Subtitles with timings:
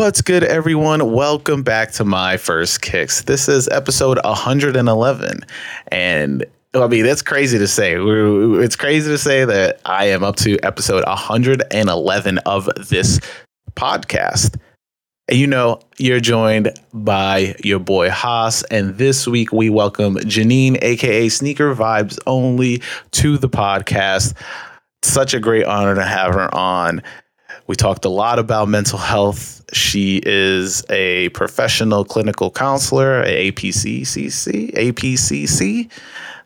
[0.00, 1.12] What's good, everyone?
[1.12, 3.22] Welcome back to my first kicks.
[3.24, 5.40] This is episode 111,
[5.88, 7.96] and I mean that's crazy to say.
[7.98, 13.20] It's crazy to say that I am up to episode 111 of this
[13.74, 14.56] podcast.
[15.30, 21.28] You know, you're joined by your boy Haas, and this week we welcome Janyne, aka
[21.28, 22.82] Sneaker Vibes Only,
[23.12, 24.34] to the podcast.
[25.04, 27.00] Such a great honor to have her on.
[27.68, 29.62] We talked a lot about mental health.
[29.72, 35.88] She is a professional clinical counselor, APCCC, APCC.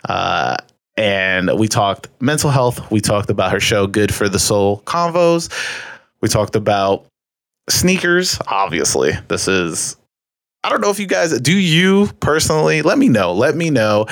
[0.06, 0.56] Uh,
[0.98, 2.90] and we talked mental health.
[2.90, 5.50] We talked about her show, Good for the Soul Convos.
[6.20, 7.06] We talked about
[7.68, 8.38] sneakers.
[8.46, 9.96] Obviously, this is,
[10.62, 13.32] I don't know if you guys, do you personally, let me know.
[13.32, 14.06] Let me know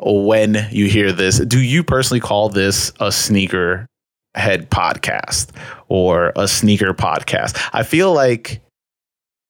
[0.00, 1.38] when you hear this.
[1.38, 3.88] Do you personally call this a sneaker
[4.38, 5.50] head podcast
[5.88, 7.58] or a sneaker podcast.
[7.72, 8.60] I feel like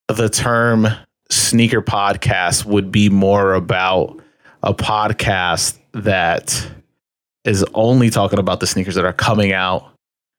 [0.08, 0.88] the term
[1.30, 4.20] sneaker podcast would be more about
[4.62, 6.66] a podcast that
[7.44, 9.90] is only talking about the sneakers that are coming out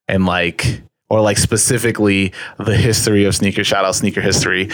[0.08, 4.70] and like or like specifically the history of sneakers shout out sneaker history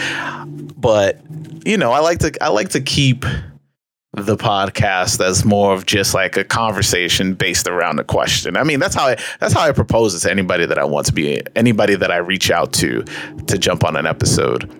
[0.76, 1.20] but
[1.64, 3.24] you know i like to i like to keep
[4.16, 8.56] the podcast as more of just like a conversation based around a question.
[8.56, 11.06] I mean, that's how I that's how I propose it to anybody that I want
[11.06, 13.04] to be anybody that I reach out to
[13.46, 14.70] to jump on an episode.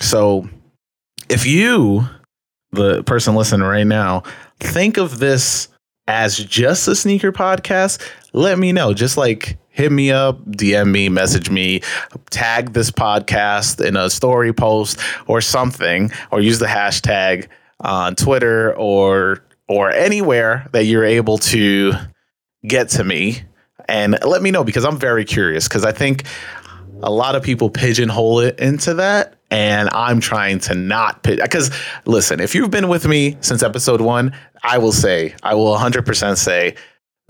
[0.00, 0.48] So,
[1.28, 2.04] if you
[2.72, 4.22] the person listening right now
[4.58, 5.68] think of this
[6.08, 8.00] as just a sneaker podcast,
[8.32, 8.92] let me know.
[8.92, 11.80] Just like hit me up, DM me, message me,
[12.28, 17.48] tag this podcast in a story post or something, or use the hashtag
[17.80, 21.92] on Twitter or or anywhere that you're able to
[22.66, 23.42] get to me.
[23.88, 26.24] And let me know because I'm very curious because I think
[27.02, 31.70] a lot of people pigeonhole it into that and I'm trying to not because
[32.04, 36.36] listen, if you've been with me since episode 1, I will say, I will 100%
[36.36, 36.76] say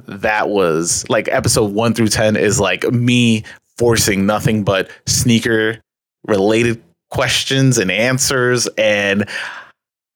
[0.06, 3.44] that was like episode 1 through 10 is like me
[3.78, 5.80] forcing nothing but sneaker
[6.26, 9.28] related questions and answers and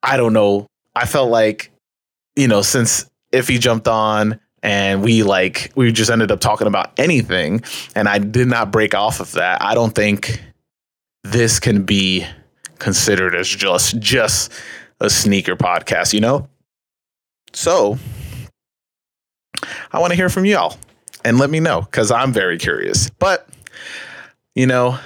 [0.03, 0.67] I don't know.
[0.95, 1.71] I felt like,
[2.37, 6.67] you know, since if he jumped on and we like we just ended up talking
[6.67, 7.63] about anything
[7.95, 10.43] and I did not break off of that, I don't think
[11.25, 12.27] this can be
[12.79, 14.53] considered as just just
[15.01, 16.49] a sneaker podcast, you know?
[17.53, 17.99] So
[19.95, 20.77] I want to hear from y'all
[21.25, 23.11] and let me know because I'm very curious.
[23.11, 23.49] But,
[24.57, 24.99] you know,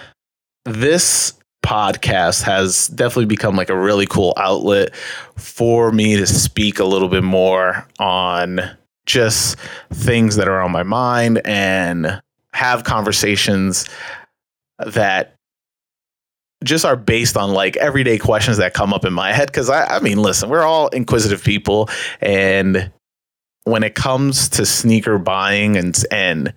[0.64, 4.96] this podcast has definitely become like a really cool outlet
[5.36, 8.62] for me to speak a little bit more on
[9.04, 9.58] just
[9.92, 12.22] things that are on my mind and
[12.54, 13.86] have conversations
[14.78, 15.36] that
[16.64, 19.52] just are based on like everyday questions that come up in my head.
[19.52, 21.90] Cause I, I mean, listen, we're all inquisitive people.
[22.22, 22.90] And
[23.68, 26.52] when it comes to sneaker buying and, and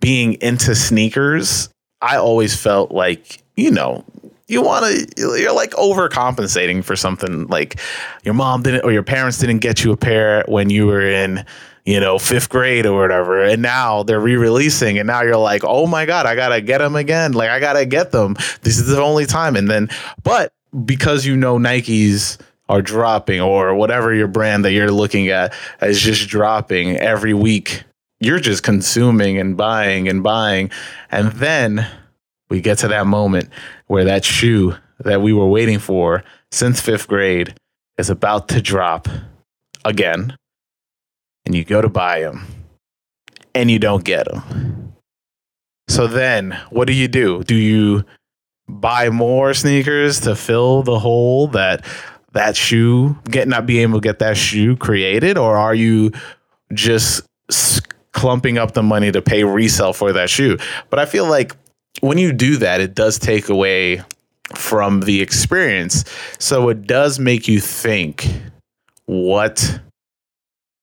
[0.00, 1.68] being into sneakers,
[2.00, 4.04] I always felt like, you know,
[4.48, 7.78] you want to you're like overcompensating for something like
[8.24, 11.44] your mom didn't or your parents didn't get you a pair when you were in
[11.84, 13.42] you know fifth grade or whatever.
[13.42, 16.96] And now they're re-releasing and now you're like oh my god i gotta get them
[16.96, 17.32] again.
[17.32, 18.36] Like i gotta get them.
[18.62, 19.54] This is the only time.
[19.54, 19.90] And then
[20.22, 20.52] but
[20.84, 26.00] because you know nikes are dropping or whatever your brand that you're looking at is
[26.00, 27.84] just dropping every week
[28.20, 30.70] you're just consuming and buying and buying
[31.10, 31.86] and then
[32.50, 33.50] we get to that moment
[33.86, 37.54] where that shoe that we were waiting for since fifth grade
[37.98, 39.08] is about to drop
[39.84, 40.36] again.
[41.44, 42.46] And you go to buy them
[43.54, 44.94] and you don't get them.
[45.88, 47.42] So then what do you do?
[47.44, 48.04] Do you
[48.68, 51.84] buy more sneakers to fill the hole that
[52.38, 56.12] that shoe get not being able to get that shoe created or are you
[56.72, 57.22] just
[58.12, 60.56] clumping up the money to pay resale for that shoe
[60.90, 61.54] but i feel like
[62.00, 64.02] when you do that, it does take away
[64.54, 66.04] from the experience.
[66.38, 68.26] So it does make you think,
[69.06, 69.80] what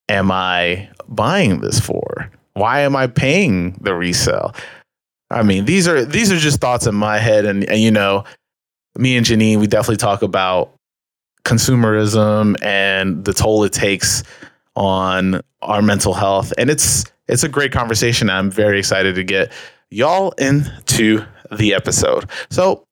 [0.10, 2.32] am I buying this for?
[2.54, 4.56] Why am I paying the resale?
[5.32, 8.24] I mean, these are these are just thoughts in my head, and, and you know,
[8.96, 10.75] me and Janyne, we definitely talk about
[11.46, 14.24] consumerism and the toll it takes
[14.76, 18.30] on our mental health, and it's it's a great conversation.
[18.30, 19.52] I'm very excited to get
[19.90, 22.30] y'all into the episode.
[22.50, 22.84] So,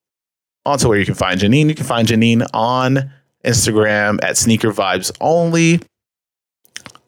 [0.66, 1.68] on to where you can find Janyne.
[1.68, 3.12] You can find Janyne on
[3.44, 5.82] Instagram at Sneaker Vibes Only.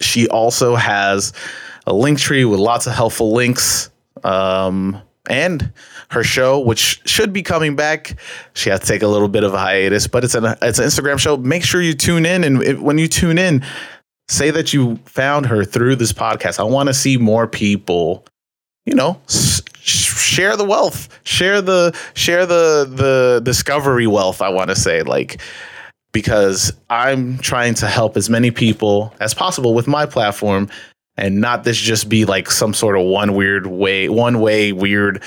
[0.01, 1.31] She also has
[1.87, 3.89] a link tree with lots of helpful links.
[4.23, 5.71] Um, and
[6.09, 8.19] her show, which should be coming back.
[8.53, 10.85] She has to take a little bit of a hiatus, but it's an it's an
[10.85, 11.37] Instagram show.
[11.37, 13.63] Make sure you tune in, and if, when you tune in,
[14.27, 16.59] say that you found her through this podcast.
[16.59, 18.25] I want to see more people,
[18.85, 24.41] you know, share the wealth, share the share the the discovery wealth.
[24.41, 25.41] I want to say like
[26.11, 30.69] because I'm trying to help as many people as possible with my platform
[31.17, 35.21] and not this just be like some sort of one weird way, one way weird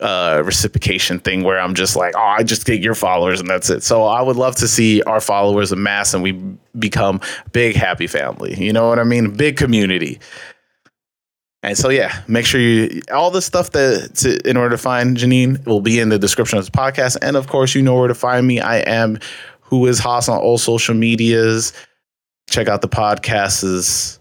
[0.00, 3.70] uh reciprocation thing where I'm just like, oh, I just get your followers and that's
[3.70, 3.82] it.
[3.82, 6.32] So I would love to see our followers amass and we
[6.78, 7.20] become
[7.52, 8.54] big happy family.
[8.54, 9.30] You know what I mean?
[9.30, 10.18] Big community.
[11.64, 15.16] And so yeah, make sure you all the stuff that to, in order to find
[15.16, 17.16] Janyne will be in the description of the podcast.
[17.22, 18.60] And of course, you know where to find me.
[18.60, 19.18] I am
[19.62, 21.72] who is Haas on all social medias.
[22.50, 24.20] Check out the podcast's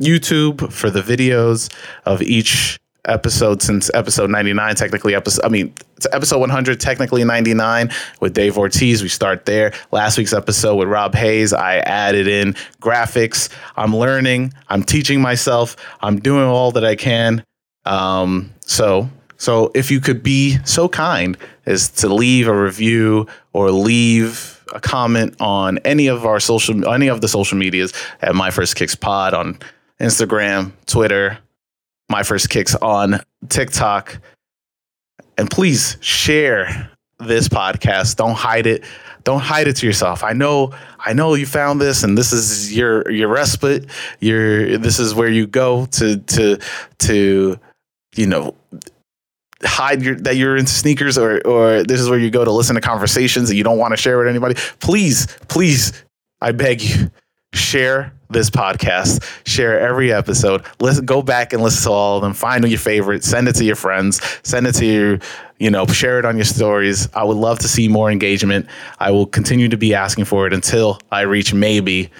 [0.00, 1.70] YouTube for the videos
[2.06, 7.90] of each episode since episode 99 technically episode i mean it's episode 100 technically 99
[8.20, 9.02] with dave ortiz.
[9.02, 9.74] We start there.
[9.92, 11.52] Last week's episode with rob hayes.
[11.52, 13.50] I added in graphics.
[13.76, 14.54] I'm learning.
[14.68, 15.76] I'm teaching myself.
[16.00, 17.44] I'm doing all that i can.
[17.84, 21.36] Um, so so if you could be so kind
[21.66, 27.08] as to leave a review or leave a comment on any of our social any
[27.08, 27.92] of the social medias
[28.22, 29.58] at my first kicks pod on
[30.00, 31.38] instagram twitter
[32.10, 34.18] my first kicks on TikTok.
[35.38, 38.16] And please share this podcast.
[38.16, 38.84] Don't hide it.
[39.24, 40.24] Don't hide it to yourself.
[40.24, 43.86] I know I know you found this and this is your your respite.
[44.20, 46.58] Your this is where you go to to
[46.98, 47.58] to
[48.16, 48.54] you know
[49.62, 52.74] hide your that you're into sneakers or or this is where you go to listen
[52.74, 54.54] to conversations that you don't want to share with anybody.
[54.80, 55.92] Please, please,
[56.40, 57.10] I beg you,
[57.52, 60.64] share this podcast, share every episode.
[60.78, 62.32] Listen, go back and listen to all of them.
[62.32, 65.18] Find your favorite, send it to your friends, send it to your,
[65.58, 67.08] you know, share it on your stories.
[67.14, 68.66] I would love to see more engagement.
[69.00, 72.10] I will continue to be asking for it until I reach maybe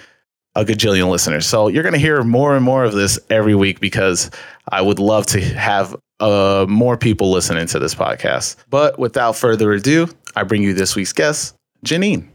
[0.55, 1.45] a gajillion listeners.
[1.47, 4.29] So you're going to hear more and more of this every week because
[4.69, 8.57] I would love to have uh, more people listening to this podcast.
[8.69, 11.55] But without further ado, I bring you this week's guest,
[11.85, 12.27] Janyne.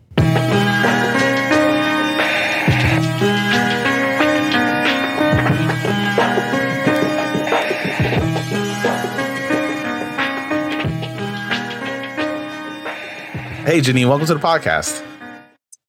[13.66, 15.04] Hey, Janyne, welcome to the podcast.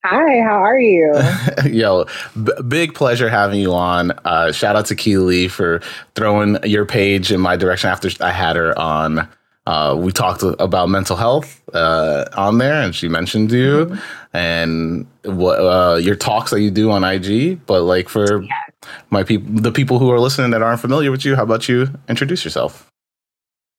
[0.04, 1.14] Hi, how are you?
[1.70, 2.06] Yo,
[2.44, 4.14] b- big pleasure having you on.
[4.26, 5.82] Uh, shout out to Keely for
[6.16, 9.30] throwing your page in my direction after I had her on.
[9.68, 14.36] Uh, we talked about mental health uh, on there, and she mentioned you mm-hmm.
[14.36, 17.64] and what uh, your talks that you do on IG.
[17.68, 18.72] But like for yes.
[19.12, 21.90] my people, the people who are listening that aren't familiar with you, how about you
[22.10, 22.92] introduce yourself?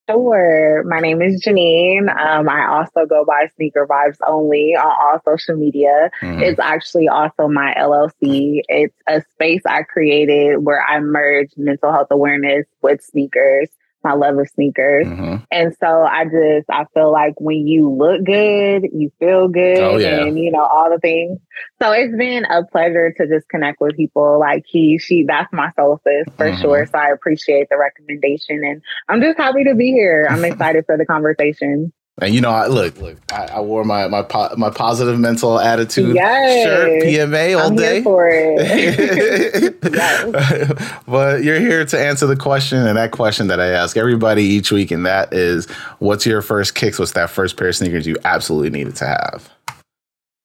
[0.08, 0.84] Sure.
[0.84, 2.08] My name is Janyne.
[2.08, 6.10] Um, I also go by Sneaker Vibes Only on all social media.
[6.22, 6.42] Mm-hmm.
[6.42, 8.62] It's actually also my LLC.
[8.68, 13.68] It's a space I created where I merge mental health awareness with sneakers
[14.04, 15.06] my love of sneakers.
[15.06, 15.36] Mm-hmm.
[15.50, 19.96] And so I just I feel like when you look good, you feel good oh,
[19.98, 20.24] yeah.
[20.24, 21.38] and you know all the things.
[21.80, 25.70] So it's been a pleasure to just connect with people like he, she, that's my
[25.76, 26.60] solstice for mm-hmm.
[26.60, 26.86] sure.
[26.86, 30.26] So I appreciate the recommendation and I'm just happy to be here.
[30.28, 31.92] I'm excited for the conveation.
[32.20, 35.60] And you know, I look, look, I, I wore my my po- my positive mental
[35.60, 36.64] attitude yes.
[36.64, 38.02] shirt, PMA all I'm day.
[38.02, 39.76] for it.
[39.92, 41.00] yes.
[41.06, 44.72] But you're here to answer the question, and that question that I ask everybody each
[44.72, 45.70] week, and that is,
[46.00, 46.98] what's your first kicks?
[46.98, 49.48] What's that first pair of sneakers you absolutely needed to have?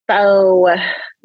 [0.10, 0.68] So,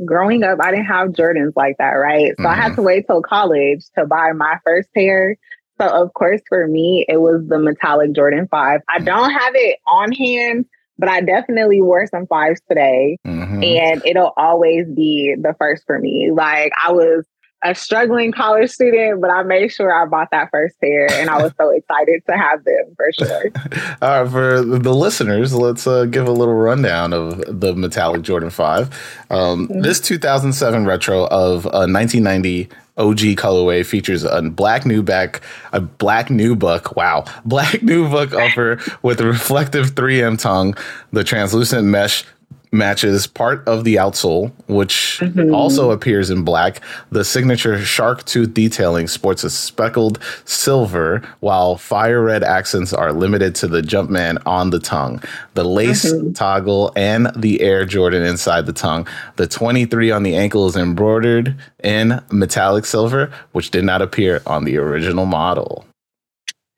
[0.04, 2.28] growing up, I didn't have Jordans like that, right?
[2.36, 2.46] So mm-hmm.
[2.46, 2.76] I had mm-hmm.
[2.76, 5.36] to wait till college to buy my first pair.
[5.80, 8.80] So of course for me, it was the metallic Jordan 5.
[8.88, 10.66] I don't have it on hand,
[10.98, 13.18] but I definitely wore some fives today.
[13.26, 13.62] Mm-hmm.
[13.62, 16.30] And it'll always be the first for me.
[16.32, 17.24] Like I was
[17.64, 21.42] a struggling college student, but I made sure I bought that first pair, and I
[21.42, 23.50] was so excited to have them for sure.
[24.02, 28.50] All right, for the listeners, let's uh, give a little rundown of the metallic Jordan
[28.50, 28.88] Five.
[29.30, 29.80] Um, mm-hmm.
[29.80, 35.40] This 2007 retro of a 1990 OG colorway features a black nubuck,
[35.72, 40.76] a black new nubuck, wow, black new nubuck upper with a reflective 3M tongue,
[41.12, 42.24] the translucent mesh
[42.72, 45.54] matches part of the outsole, which mm-hmm.
[45.54, 46.80] also appears in black.
[47.10, 53.54] The signature shark tooth detailing sports a speckled silver, while fire red accents are limited
[53.56, 55.22] to the Jumpman on the tongue,
[55.54, 56.32] the lace mm-hmm.
[56.32, 59.06] toggle, and the Air Jordan inside the tongue.
[59.36, 64.64] The 23 on the ankle is embroidered in metallic silver, which did not appear on
[64.64, 65.84] the original model.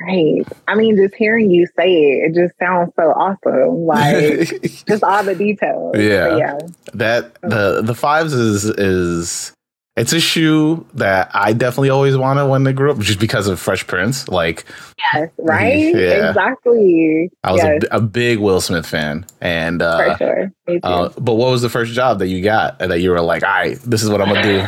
[0.00, 0.42] Right.
[0.66, 3.84] I mean, just hearing you say it, it just sounds so awesome.
[3.84, 5.94] Like just all the details.
[5.98, 6.36] Yeah.
[6.36, 6.58] yeah.
[6.94, 9.52] That the the fives is is
[9.96, 13.60] it's a shoe that I definitely always wanted when I grew up, just because of
[13.60, 14.28] Fresh Prince.
[14.28, 14.64] Like,
[15.12, 16.30] yes, right, yeah.
[16.30, 17.30] exactly.
[17.44, 17.82] I was yes.
[17.90, 20.52] a, a, big Will Smith fan, and uh, sure.
[20.82, 23.50] Uh, but what was the first job that you got that you were like, "All
[23.50, 24.66] right, this is what I'm gonna do"?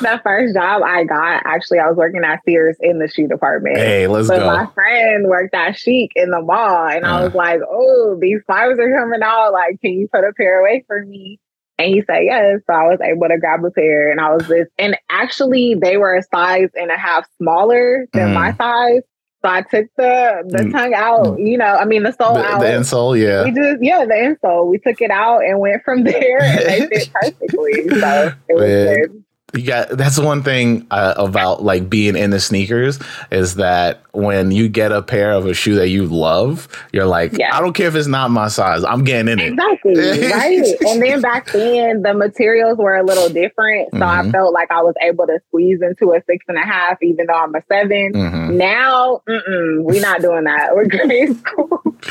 [0.00, 3.76] The first job I got, actually, I was working at Sears in the shoe department.
[3.76, 4.46] Hey, let's but go.
[4.46, 7.08] My friend worked at Shiekh in the mall, and uh.
[7.08, 9.52] I was like, "Oh, these fives are coming out.
[9.52, 11.40] Like, can you put a pair away for me?"
[11.78, 12.60] And he said yes.
[12.66, 14.66] So I was able to grab a pair, and I was this.
[14.78, 18.34] And actually, they were a size and a half smaller than mm.
[18.34, 19.02] my size.
[19.44, 20.72] So I took the the mm.
[20.72, 22.60] tongue out, you know, I mean the sole the, out.
[22.60, 23.44] The insole, yeah.
[23.44, 24.70] We just yeah, the insole.
[24.70, 27.88] We took it out and went from there and they fit perfectly.
[28.00, 28.96] So it was Man.
[29.02, 29.24] good
[29.56, 32.98] you got that's one thing uh, about like being in the sneakers
[33.30, 37.36] is that when you get a pair of a shoe that you love, you're like,
[37.36, 37.54] yeah.
[37.54, 39.52] I don't care if it's not my size, I'm getting in it.
[39.52, 39.94] Exactly,
[40.30, 40.76] right.
[40.86, 44.28] And then back then, the materials were a little different, so mm-hmm.
[44.28, 47.26] I felt like I was able to squeeze into a six and a half, even
[47.26, 48.56] though I'm a 7 mm-hmm.
[48.56, 50.70] Now, we're not doing that.
[50.74, 51.80] We're grade school,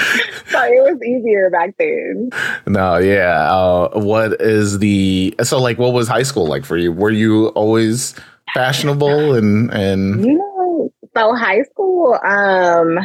[0.48, 2.30] so it was easier back then.
[2.68, 3.52] No, yeah.
[3.52, 5.78] Uh, what is the so like?
[5.78, 6.92] What was high school like for you?
[6.92, 8.15] Were you always
[8.54, 12.98] fashionable and and you know so high school um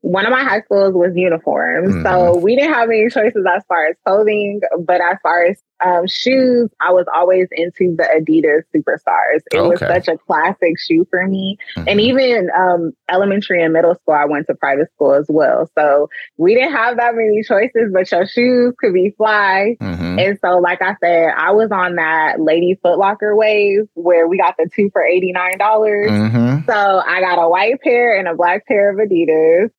[0.00, 1.86] one of my high schools was uniform.
[1.86, 2.02] Mm-hmm.
[2.02, 6.06] So we didn't have any choices as far as clothing, but as far as um,
[6.08, 9.42] shoes, I was always into the Adidas Superstars.
[9.52, 9.68] It okay.
[9.68, 11.58] was such a classic shoe for me.
[11.76, 11.88] Mm-hmm.
[11.88, 15.70] And even um, elementary and middle school, I went to private school as well.
[15.78, 19.76] So we didn't have that many choices, but your shoes could be fly.
[19.80, 20.18] Mm-hmm.
[20.18, 24.56] And so, like I said, I was on that Lady Footlocker wave where we got
[24.56, 25.58] the two for 89.
[25.58, 26.66] dollars mm-hmm.
[26.66, 26.72] So
[27.06, 29.70] I got a white pair and a black pair of Adidas.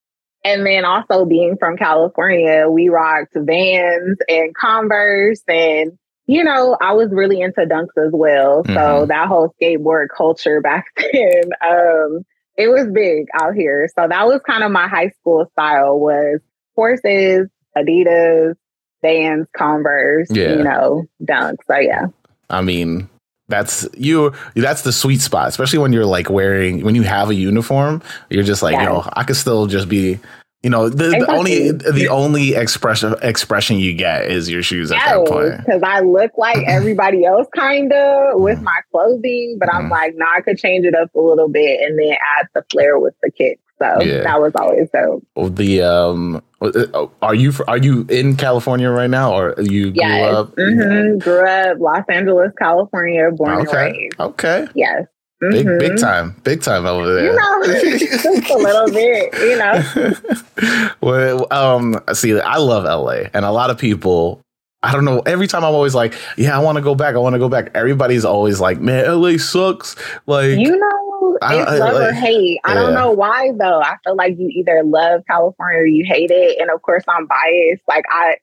[0.44, 5.98] And then also being from California, we rocked Vans and Converse and
[6.30, 8.62] you know, I was really into dunks as well.
[8.62, 8.76] Mm-hmm.
[8.76, 12.24] So that whole skateboard culture back then, um,
[12.56, 13.90] it was big out here.
[13.96, 16.40] So that was kind of my high school style was
[16.76, 18.54] horses, Adidas,
[19.02, 20.54] Vans, Converse, yeah.
[20.54, 21.64] you know, dunks.
[21.66, 22.08] So yeah.
[22.48, 23.10] I mean,
[23.50, 27.36] that's you that's the sweet spot especially when you're like wearing when you have a
[27.36, 28.84] uniform you're just like yes.
[28.84, 30.20] you know i could still just be
[30.62, 35.00] you know the, the only the only expression expression you get is your shoes at
[35.06, 38.64] that point because i look like everybody else kind of with mm.
[38.64, 39.76] my clothing but mm.
[39.76, 42.48] i'm like no nah, i could change it up a little bit and then add
[42.54, 44.24] the flair with the kick so yeah.
[44.24, 45.26] that was always dope.
[45.56, 50.30] The um, uh, are you are you in California right now, or you yes.
[50.30, 50.56] grew up?
[50.56, 51.18] Mm-hmm.
[51.20, 53.88] Grew up Los Angeles, California, born okay.
[53.88, 54.20] and raised.
[54.20, 54.68] Okay.
[54.76, 55.06] Yes.
[55.42, 55.52] Mm-hmm.
[55.52, 55.96] Big big mm-hmm.
[55.96, 57.26] time, big time over there.
[57.26, 59.34] You know, just a little bit.
[59.40, 60.90] You know.
[61.02, 64.42] well, um, see, I love LA, and a lot of people
[64.82, 65.20] I don't know.
[65.20, 67.16] Every time I'm always like, yeah, I want to go back.
[67.16, 67.72] I want to go back.
[67.76, 69.96] Everybody's always like, man, LA sucks.
[70.26, 72.60] Like, you know, it's I, love like, or hate.
[72.64, 72.82] I yeah.
[72.82, 73.82] don't know why though.
[73.82, 76.62] I feel like you either love California or you hate it.
[76.62, 77.84] And of course, I'm biased.
[77.90, 78.38] Like, I,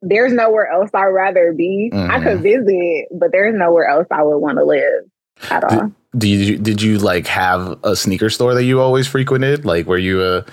[0.00, 1.90] there's nowhere else I'd rather be.
[1.92, 2.10] Mm-hmm.
[2.10, 2.64] I could mm-hmm.
[2.64, 5.04] visit, but there's nowhere else I would want to live
[5.50, 5.92] at all.
[6.16, 9.64] Did, did you did you like have a sneaker store that you always frequented?
[9.64, 10.44] Like, were you a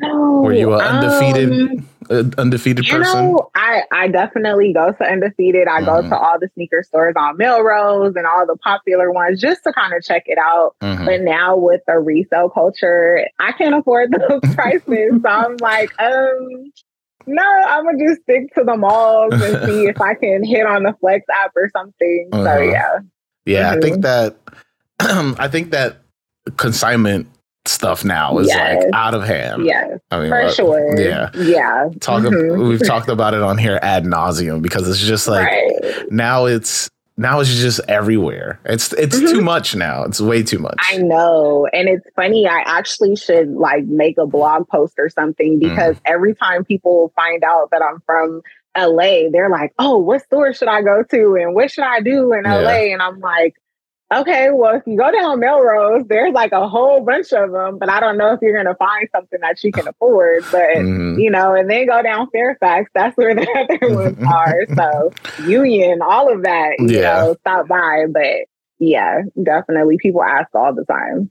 [0.00, 1.52] know, were you an undefeated?
[1.52, 3.32] Um, undefeated you person?
[3.32, 5.68] Know, I, I definitely go to undefeated.
[5.68, 5.86] I mm-hmm.
[5.86, 9.72] go to all the sneaker stores on Melrose and all the popular ones just to
[9.72, 10.76] kind of check it out.
[10.80, 11.04] Mm-hmm.
[11.04, 15.20] But now with the resale culture, I can't afford those prices.
[15.22, 16.72] so I'm like, um,
[17.26, 20.82] no, I'm gonna just stick to the malls and see if I can hit on
[20.82, 22.28] the Flex app or something.
[22.32, 22.44] Uh-huh.
[22.44, 22.98] So yeah.
[23.46, 23.78] Yeah, mm-hmm.
[23.78, 24.36] I think that
[25.40, 25.98] I think that
[26.56, 27.28] consignment
[27.66, 28.82] stuff now is yes.
[28.82, 29.64] like out of hand.
[29.64, 31.00] Yeah, I mean, for sure.
[31.00, 31.88] Yeah, yeah.
[32.00, 32.22] Talk.
[32.22, 32.68] Mm-hmm.
[32.68, 36.10] We've talked about it on here ad nauseum because it's just like right.
[36.10, 38.60] now it's now it's just everywhere.
[38.64, 39.26] It's it's mm-hmm.
[39.26, 40.04] too much now.
[40.04, 40.78] It's way too much.
[40.90, 42.46] I know, and it's funny.
[42.46, 46.02] I actually should like make a blog post or something because mm.
[46.06, 48.42] every time people find out that I'm from
[48.76, 52.32] LA, they're like, "Oh, what store should I go to and what should I do
[52.32, 52.58] in yeah.
[52.58, 53.54] LA?" And I'm like
[54.20, 57.88] okay, well, if you go down Melrose, there's like a whole bunch of them, but
[57.88, 60.44] I don't know if you're going to find something that you can afford.
[60.50, 61.18] But, mm-hmm.
[61.18, 63.48] you know, and then go down Fairfax, that's where the
[63.82, 64.66] other ones are.
[64.74, 65.12] So,
[65.46, 67.14] Union, all of that, you yeah.
[67.14, 68.04] know, stop by.
[68.08, 68.46] But
[68.78, 71.30] yeah, definitely people ask all the time.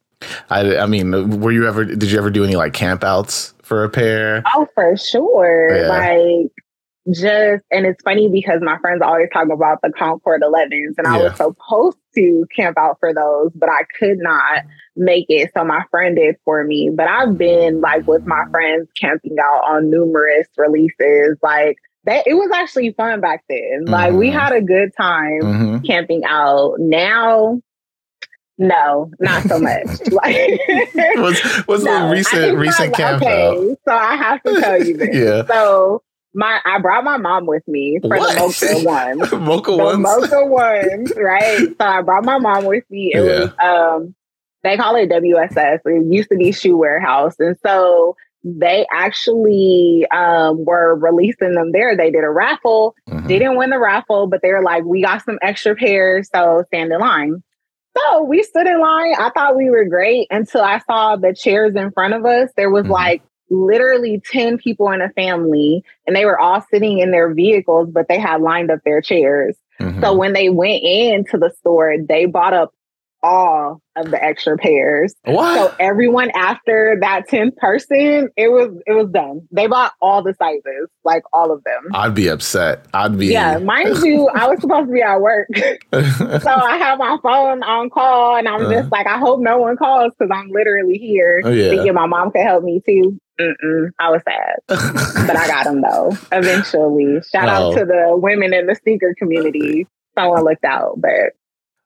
[0.50, 3.90] I, I mean, were you ever, did you ever do any like campouts for a
[3.90, 4.42] pair?
[4.54, 5.76] Oh, for sure.
[5.76, 5.88] Yeah.
[5.90, 6.52] Like,
[7.12, 11.16] just and it's funny because my friends always talk about the Concord 11s and yeah.
[11.16, 14.64] I was supposed to camp out for those but I could not
[14.96, 18.88] make it so my friend did for me but I've been like with my friends
[19.00, 24.20] camping out on numerous releases like that it was actually fun back then like mm-hmm.
[24.20, 25.86] we had a good time mm-hmm.
[25.86, 27.60] camping out now
[28.60, 29.86] no, not so much.
[30.12, 30.60] like,
[31.16, 33.22] what's what's no, the recent recent camp?
[33.22, 35.10] Okay, so I have to tell you this.
[35.12, 35.46] yeah.
[35.48, 38.34] So my I brought my mom with me for what?
[38.34, 39.18] the mocha one.
[39.46, 40.00] mocha the ones.
[40.00, 41.60] Mocha ones, right?
[41.78, 43.12] so I brought my mom with me.
[43.14, 43.40] It yeah.
[43.40, 44.16] was um
[44.64, 45.80] they call it WSS.
[45.86, 47.36] It used to be Shoe Warehouse.
[47.38, 51.96] And so they actually um, were releasing them there.
[51.96, 53.28] They did a raffle, mm-hmm.
[53.28, 56.92] didn't win the raffle, but they were like, we got some extra pairs, so stand
[56.92, 57.44] in line.
[57.98, 59.14] So we stood in line.
[59.20, 62.50] I thought we were great until I saw the chairs in front of us.
[62.58, 62.92] There was mm-hmm.
[62.92, 63.24] like
[63.54, 68.08] literally 10 people in a family and they were all sitting in their vehicles, but
[68.08, 69.56] they had lined up their chairs.
[69.80, 70.02] Mm-hmm.
[70.02, 72.74] So when they went into the store, they bought up
[73.24, 75.16] all of the extra pairs.
[75.24, 75.56] What?
[75.56, 79.48] So everyone after that 10th person, it was it was done.
[79.52, 81.90] They bought all the sizes, like all of them.
[81.94, 82.86] I'd be upset.
[82.94, 85.48] I'd be Yeah, mind you, I was supposed to be at work.
[85.56, 89.58] so I have my phone on call and I'm uh just like, I hope no
[89.58, 91.70] one calls because I'm literally here oh, yeah.
[91.70, 93.20] thinking my mom could help me too.
[93.40, 96.16] Mm-mm, I was sad, but I got them though.
[96.32, 97.52] Eventually, shout oh.
[97.72, 99.88] out to the women in the sneaker community.
[100.16, 101.34] Someone looked out, but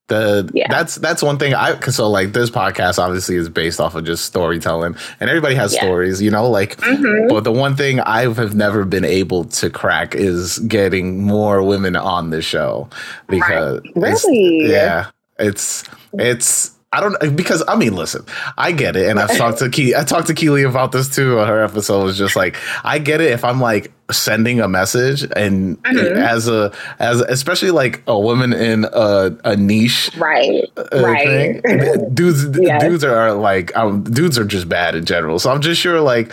[0.07, 0.67] the yeah.
[0.69, 4.25] that's that's one thing I so like this podcast obviously is based off of just
[4.25, 5.81] storytelling and everybody has yeah.
[5.81, 7.27] stories you know like mm-hmm.
[7.27, 11.95] but the one thing I have never been able to crack is getting more women
[11.95, 12.89] on the show
[13.27, 13.95] because right.
[13.95, 15.09] really it's, yeah
[15.39, 15.83] it's
[16.13, 18.25] it's I don't because I mean, listen,
[18.57, 19.93] I get it, and I've talked to Key.
[19.93, 21.39] I talked to Keely about this too.
[21.39, 25.23] On her episode was just like I get it if I'm like sending a message
[25.35, 26.17] and mm-hmm.
[26.17, 32.13] as a as especially like a woman in a, a niche right uh, right thing,
[32.13, 32.81] dudes yes.
[32.81, 35.39] dudes are like um, dudes are just bad in general.
[35.39, 36.31] So I'm just sure like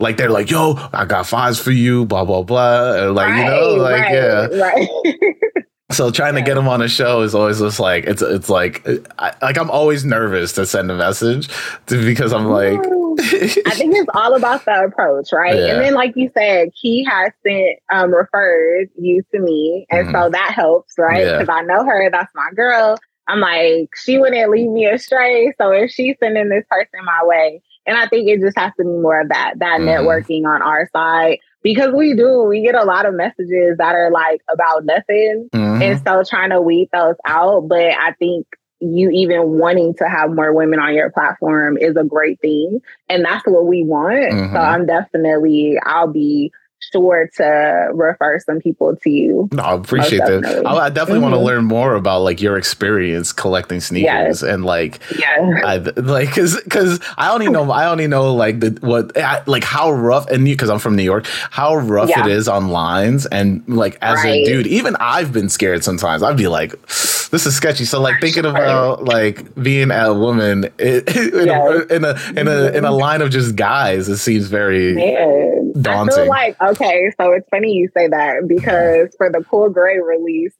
[0.00, 3.06] like they're like, yo, I got fives for you, blah blah blah.
[3.10, 5.64] Like right, you know, like right, yeah, right.
[5.94, 6.40] So trying yeah.
[6.40, 8.86] to get him on a show is always just like it's it's like
[9.18, 11.48] I, like I'm always nervous to send a message
[11.86, 15.56] to, because I'm like I think it's all about the approach, right?
[15.56, 15.66] Yeah.
[15.66, 20.16] And then like you said, he has sent um referred you to me, and mm-hmm.
[20.16, 21.24] so that helps, right?
[21.24, 21.54] Because yeah.
[21.54, 22.98] I know her, that's my girl.
[23.28, 27.62] I'm like she wouldn't lead me astray, so if she's sending this person my way,
[27.86, 29.88] and I think it just has to be more of that that mm-hmm.
[29.88, 34.12] networking on our side because we do we get a lot of messages that are
[34.12, 35.82] like about nothing mm-hmm.
[35.82, 38.46] and so trying to weed those out but i think
[38.78, 43.24] you even wanting to have more women on your platform is a great thing and
[43.24, 44.54] that's what we want mm-hmm.
[44.54, 46.52] so i'm definitely i'll be
[46.92, 49.48] sure to refer some people to you.
[49.52, 50.62] No, I appreciate that.
[50.66, 51.22] I, I definitely mm-hmm.
[51.22, 54.42] want to learn more about like your experience collecting sneakers yes.
[54.42, 58.78] and like, yeah, I, like because because I only know I only know like the
[58.80, 62.24] what like how rough and because I'm from New York, how rough yeah.
[62.24, 64.42] it is on lines and like as right.
[64.42, 66.22] a dude, even I've been scared sometimes.
[66.22, 66.74] I'd be like,
[67.34, 67.84] this is sketchy.
[67.84, 71.68] So like thinking about like being a woman in, yeah.
[71.68, 75.72] a, in a in a in a line of just guys, it seems very Man.
[75.82, 76.14] daunting.
[76.14, 79.98] I feel like okay, so it's funny you say that because for the Cool Gray
[79.98, 80.54] release,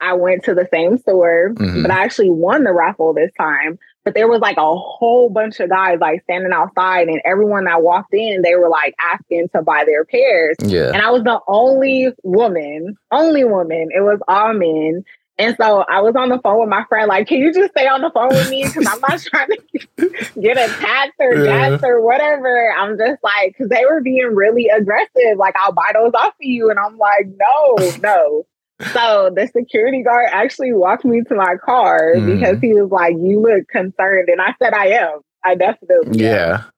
[0.00, 1.82] I went to the same store, mm-hmm.
[1.82, 3.78] but I actually won the raffle this time.
[4.04, 7.82] But there was like a whole bunch of guys like standing outside, and everyone that
[7.82, 10.56] walked in, they were like asking to buy their pairs.
[10.60, 10.90] Yeah.
[10.92, 13.90] And I was the only woman, only woman.
[13.94, 15.04] It was all men.
[15.38, 17.86] And so I was on the phone with my friend, like, can you just stay
[17.86, 18.64] on the phone with me?
[18.64, 21.78] Because I'm not trying to get attacked or yeah.
[21.82, 22.72] or whatever.
[22.72, 25.36] I'm just like, because they were being really aggressive.
[25.36, 26.70] Like, I'll buy those off of you.
[26.70, 28.46] And I'm like, no, no.
[28.92, 32.34] so the security guard actually walked me to my car mm.
[32.34, 34.28] because he was like, you look concerned.
[34.28, 35.20] And I said, I am.
[35.44, 36.64] I definitely Yeah.
[36.64, 36.72] Am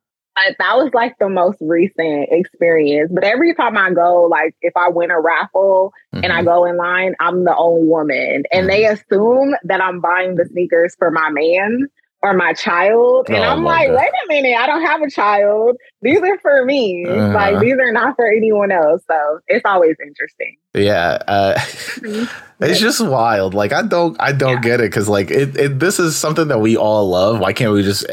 [0.58, 3.10] that was like the most recent experience.
[3.12, 6.24] But every time I go, like if I win a raffle mm-hmm.
[6.24, 6.46] and I mm-hmm.
[6.46, 8.44] go in line, I'm the only woman.
[8.52, 11.88] And they assume that I'm buying the sneakers for my man.
[12.20, 13.26] or my child.
[13.28, 13.96] And oh, I'm like, God.
[13.96, 15.76] wait a minute, I don't have a child.
[16.02, 17.06] These are for me.
[17.08, 17.32] Uh-huh.
[17.32, 19.02] Like these are not for anyone else.
[19.08, 20.56] So it's always interesting.
[20.74, 21.22] Yeah.
[21.28, 22.24] Uh, mm-hmm.
[22.64, 23.54] it's just wild.
[23.54, 24.60] Like I don't I don't yeah.
[24.60, 27.38] get it because like it, it this is something that we all love.
[27.38, 28.04] Why can't we just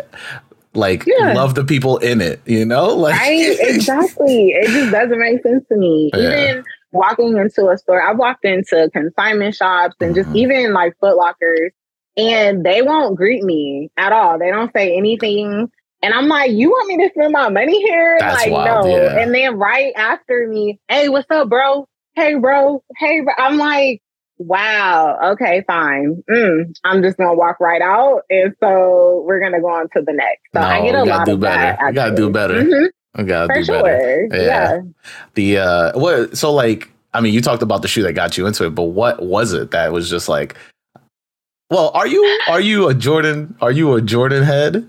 [0.75, 1.33] like yeah.
[1.33, 2.95] love the people in it, you know?
[3.05, 4.49] Like right, exactly.
[4.49, 6.11] it just doesn't make sense to me.
[6.13, 6.43] Yeah.
[6.43, 10.37] Even walking into a store, I've walked into consignment shops and just mm-hmm.
[10.37, 11.71] even like Foot Lockers
[12.17, 14.39] and they won't greet me at all.
[14.39, 15.69] They don't say anything.
[16.01, 18.17] And I'm like, you want me to spend my money here?
[18.19, 18.95] That's like, wild, no.
[18.95, 19.19] Yeah.
[19.19, 21.87] And then right after me, hey, what's up, bro?
[22.15, 22.83] Hey, bro.
[22.97, 23.33] Hey, bro.
[23.37, 24.01] I'm like,
[24.37, 25.31] wow.
[25.33, 26.23] Okay, fine.
[26.29, 30.13] Mm, I'm just gonna walk right out, and so we're gonna go on to the
[30.13, 30.41] next.
[30.53, 31.55] So no, I get a lot of better.
[31.57, 31.81] that.
[31.81, 32.63] I gotta do better.
[32.63, 32.85] Mm-hmm.
[33.19, 33.83] I gotta For do sure.
[33.83, 34.27] better.
[34.31, 34.41] Yeah.
[34.41, 34.81] yeah.
[35.35, 36.37] The uh, what?
[36.37, 38.83] So like, I mean, you talked about the shoe that got you into it, but
[38.83, 40.55] what was it that was just like?
[41.71, 43.55] Well, are you are you a Jordan?
[43.61, 44.87] Are you a Jordan head?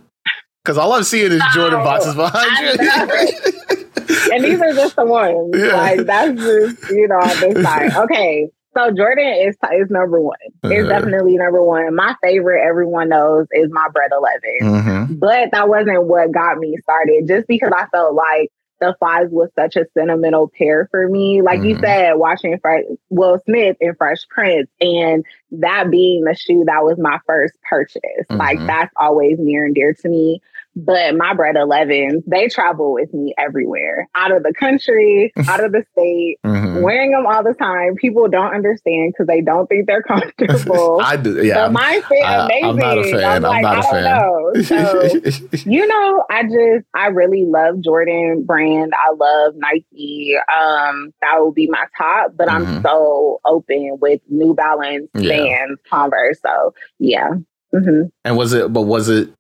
[0.64, 4.32] Because all I'm seeing is Jordan boxes behind you.
[4.32, 5.54] and these are just the ones.
[5.56, 5.76] Yeah.
[5.76, 7.94] Like that's just you know on this side.
[7.94, 10.37] Okay, so Jordan is is number one.
[10.62, 10.75] Uh-huh.
[10.75, 11.95] It's definitely number one.
[11.95, 14.41] My favorite, everyone knows, is my Bred 11.
[14.62, 15.15] Mm-hmm.
[15.15, 17.27] But that wasn't what got me started.
[17.27, 21.41] Just because I felt like the fives was such a sentimental pair for me.
[21.41, 21.69] Like mm-hmm.
[21.69, 26.85] you said, watching Fre- Will Smith in Fresh Prince and that being the shoe that
[26.85, 28.03] was my first purchase.
[28.05, 28.37] Mm-hmm.
[28.37, 30.43] Like that's always near and dear to me.
[30.79, 35.73] But my Bred 11s, they travel with me everywhere, out of the country, out of
[35.73, 36.83] the state, mm-hmm.
[36.83, 37.95] wearing them all the time.
[37.97, 41.01] People don't understand because they don't think they're comfortable.
[41.03, 41.55] I do, yeah.
[41.55, 42.65] But mine fit amazing.
[42.65, 43.25] I'm not a fan.
[43.25, 44.05] I'm, like, I'm not a fan.
[44.05, 44.62] Know.
[44.62, 48.93] So, you know, I just, I really love Jordan brand.
[48.95, 50.37] I love Nike.
[50.37, 52.77] Um, that would be my top, but mm-hmm.
[52.77, 55.37] I'm so open with New Balance, yeah.
[55.37, 56.39] Vans, Converse.
[56.43, 57.31] So, yeah.
[57.75, 58.09] Mm-hmm.
[58.27, 59.31] And was it, but was it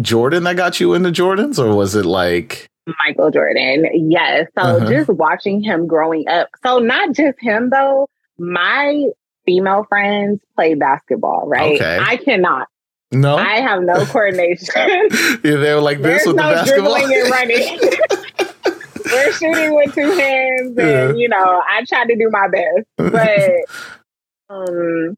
[0.00, 2.68] Jordan that got you into Jordans, or was it like
[3.04, 3.86] Michael Jordan?
[4.10, 4.48] Yes.
[4.56, 4.88] So uh-huh.
[4.88, 6.48] just watching him growing up.
[6.64, 8.08] So not just him though.
[8.38, 9.06] My
[9.44, 11.74] female friends play basketball, right?
[11.74, 11.98] Okay.
[12.00, 12.68] I cannot.
[13.10, 14.66] No, I have no coordination.
[14.74, 16.98] yeah, they were like this There's with no the basketball.
[16.98, 17.78] dribbling and running.
[19.12, 21.12] We're shooting with two hands, and yeah.
[21.12, 23.50] you know, I try to do my best, but
[24.48, 25.16] um,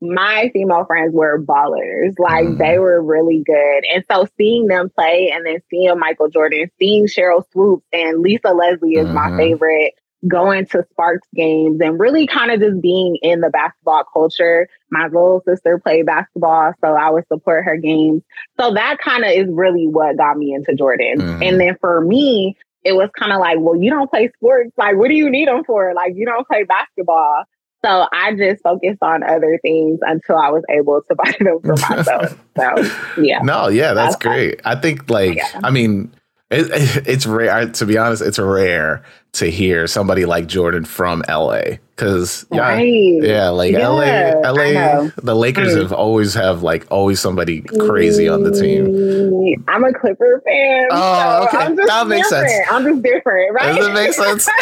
[0.00, 2.18] my female friends were ballers.
[2.18, 2.58] Like mm.
[2.58, 3.84] they were really good.
[3.92, 8.52] And so seeing them play and then seeing Michael Jordan, seeing Sheryl Swoopes and Lisa
[8.52, 9.14] Leslie is mm-hmm.
[9.14, 9.94] my favorite,
[10.26, 14.68] going to Sparks games and really kind of just being in the basketball culture.
[14.90, 18.22] My little sister played basketball, so I would support her games.
[18.58, 21.18] So that kind of is really what got me into Jordan.
[21.18, 21.48] Mm.
[21.48, 24.72] And then for me, it was kind of like, well, you don't play sports.
[24.76, 25.92] Like, what do you need them for?
[25.94, 27.44] Like, you don't play basketball.
[27.84, 31.76] So I just focused on other things until I was able to buy them for
[31.88, 32.38] myself.
[32.56, 33.40] so yeah.
[33.42, 34.60] No, yeah, that's, that's great.
[34.64, 35.60] I think like yeah.
[35.62, 36.12] I mean
[36.50, 41.78] it, it's rare to be honest, it's rare to hear somebody like Jordan from LA
[41.98, 43.22] because yeah, right.
[43.22, 45.82] yeah, like yeah, LA, LA, the Lakers mm.
[45.82, 49.64] have always have like always somebody crazy on the team.
[49.66, 50.88] I'm a Clipper fan.
[50.92, 52.50] Oh, so okay, that makes different.
[52.50, 52.68] sense.
[52.70, 53.76] I'm just different, right?
[53.76, 54.48] Does it make sense?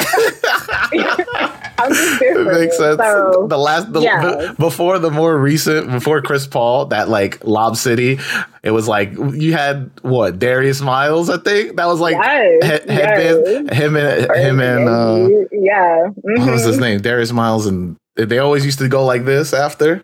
[1.79, 2.37] I'm just different.
[2.47, 2.99] It makes sense.
[2.99, 4.53] So, the last, the, yeah.
[4.59, 8.19] before the more recent, before Chris Paul, that like Lob City,
[8.67, 12.89] it was like you had what Darius Miles, I think that was like yes, he,
[12.89, 13.79] yes.
[13.79, 16.09] him and him and uh, yeah.
[16.09, 16.41] Mm-hmm.
[16.41, 16.83] What was his mm-hmm.
[16.83, 17.01] name?
[17.01, 20.03] Darius Miles, and they always used to go like this after.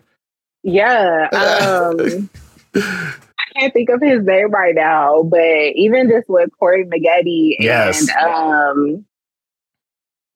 [0.62, 1.28] Yeah.
[2.74, 3.20] Um,
[3.54, 8.00] I can't think of his name right now, but even just with Corey Maggette yes.
[8.00, 9.04] and um,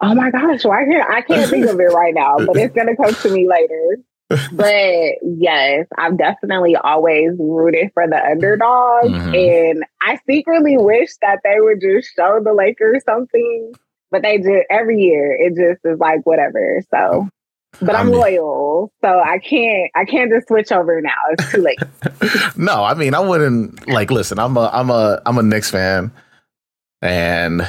[0.03, 2.94] oh my gosh, why can't I can't think of it right now, but it's gonna
[2.94, 3.99] come to me later.
[4.53, 9.05] but yes, I've definitely always rooted for the underdog.
[9.05, 9.35] Mm-hmm.
[9.35, 13.72] And I secretly wish that they would just show the Lakers something
[14.11, 16.83] but they just every year it just is like whatever.
[16.90, 17.29] So,
[17.81, 21.11] but I'm I mean, loyal, so I can't I can't just switch over now.
[21.31, 21.79] It's too late.
[22.57, 24.11] no, I mean I wouldn't like.
[24.11, 26.12] Listen, I'm a I'm a I'm a Knicks fan,
[27.03, 27.66] and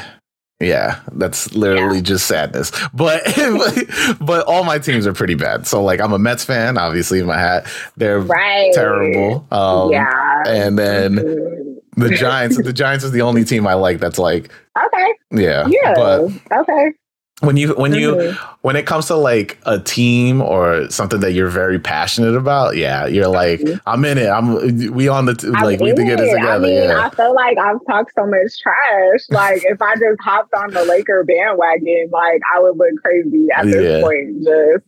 [0.59, 2.03] yeah, that's literally yeah.
[2.03, 2.71] just sadness.
[2.93, 3.23] But
[4.19, 5.67] but all my teams are pretty bad.
[5.67, 7.67] So like I'm a Mets fan, obviously in my hat.
[7.95, 8.73] They're right.
[8.73, 9.45] terrible.
[9.51, 10.43] Um, yeah.
[10.47, 11.66] And then mm-hmm.
[11.97, 12.61] The Giants.
[12.61, 14.51] the Giants is the only team I like that's like
[14.85, 15.13] Okay.
[15.31, 15.67] Yeah.
[15.67, 15.93] Yeah.
[15.95, 16.93] But okay.
[17.41, 18.55] When you when you mm-hmm.
[18.61, 23.05] when it comes to like a team or something that you're very passionate about, yeah,
[23.05, 23.77] you're like, mm-hmm.
[23.87, 24.27] I'm in it.
[24.27, 26.49] I'm we on the t- like we need to get it together.
[26.49, 27.05] I mean, yeah.
[27.05, 29.19] I feel like I've talked so much trash.
[29.29, 33.65] Like if I just hopped on the Laker bandwagon, like I would look crazy at
[33.65, 34.01] this yeah.
[34.01, 34.43] point.
[34.43, 34.85] Just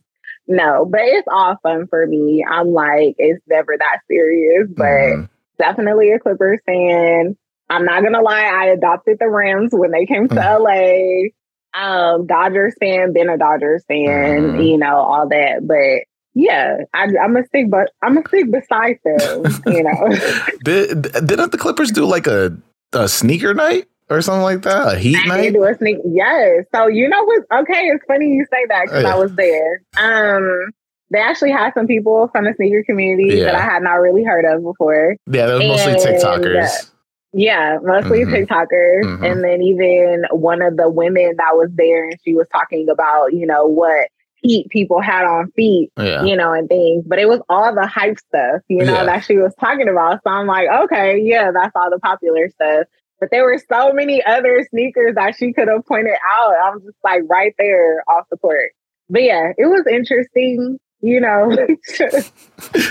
[0.48, 2.44] no, but it's all fun for me.
[2.50, 4.84] I'm like, it's never that serious, but.
[4.84, 5.24] Mm-hmm
[5.60, 7.36] definitely a Clippers fan.
[7.68, 10.60] I'm not gonna lie, I adopted the Rams when they came to mm.
[10.60, 11.30] LA.
[11.72, 14.68] Um, Dodgers fan, been a Dodgers fan, mm.
[14.68, 15.60] you know, all that.
[15.62, 19.44] But yeah, I, am a stick, but I'm a stick beside them.
[19.66, 20.16] you know,
[20.64, 22.56] Did, didn't the Clippers do like a
[22.92, 24.94] a sneaker night or something like that?
[24.94, 25.52] A heat I night?
[25.52, 25.98] do a sneak.
[26.04, 26.64] Yes.
[26.74, 27.42] So you know what?
[27.60, 29.14] Okay, it's funny you say that because oh, yeah.
[29.14, 29.82] I was there.
[29.96, 30.72] Um,
[31.10, 33.46] they actually had some people from the sneaker community yeah.
[33.46, 35.16] that I had not really heard of before.
[35.26, 36.90] Yeah, they were mostly TikTokers.
[37.32, 38.34] Yeah, mostly mm-hmm.
[38.34, 39.04] TikTokers.
[39.04, 39.24] Mm-hmm.
[39.24, 43.32] And then even one of the women that was there and she was talking about,
[43.32, 44.08] you know, what
[44.42, 46.22] heat people had on feet, yeah.
[46.24, 47.04] you know, and things.
[47.06, 49.04] But it was all the hype stuff, you know, yeah.
[49.04, 50.20] that she was talking about.
[50.24, 52.86] So I'm like, okay, yeah, that's all the popular stuff.
[53.20, 56.54] But there were so many other sneakers that she could have pointed out.
[56.64, 58.72] I'm just like right there off the court.
[59.10, 61.50] But yeah, it was interesting you know.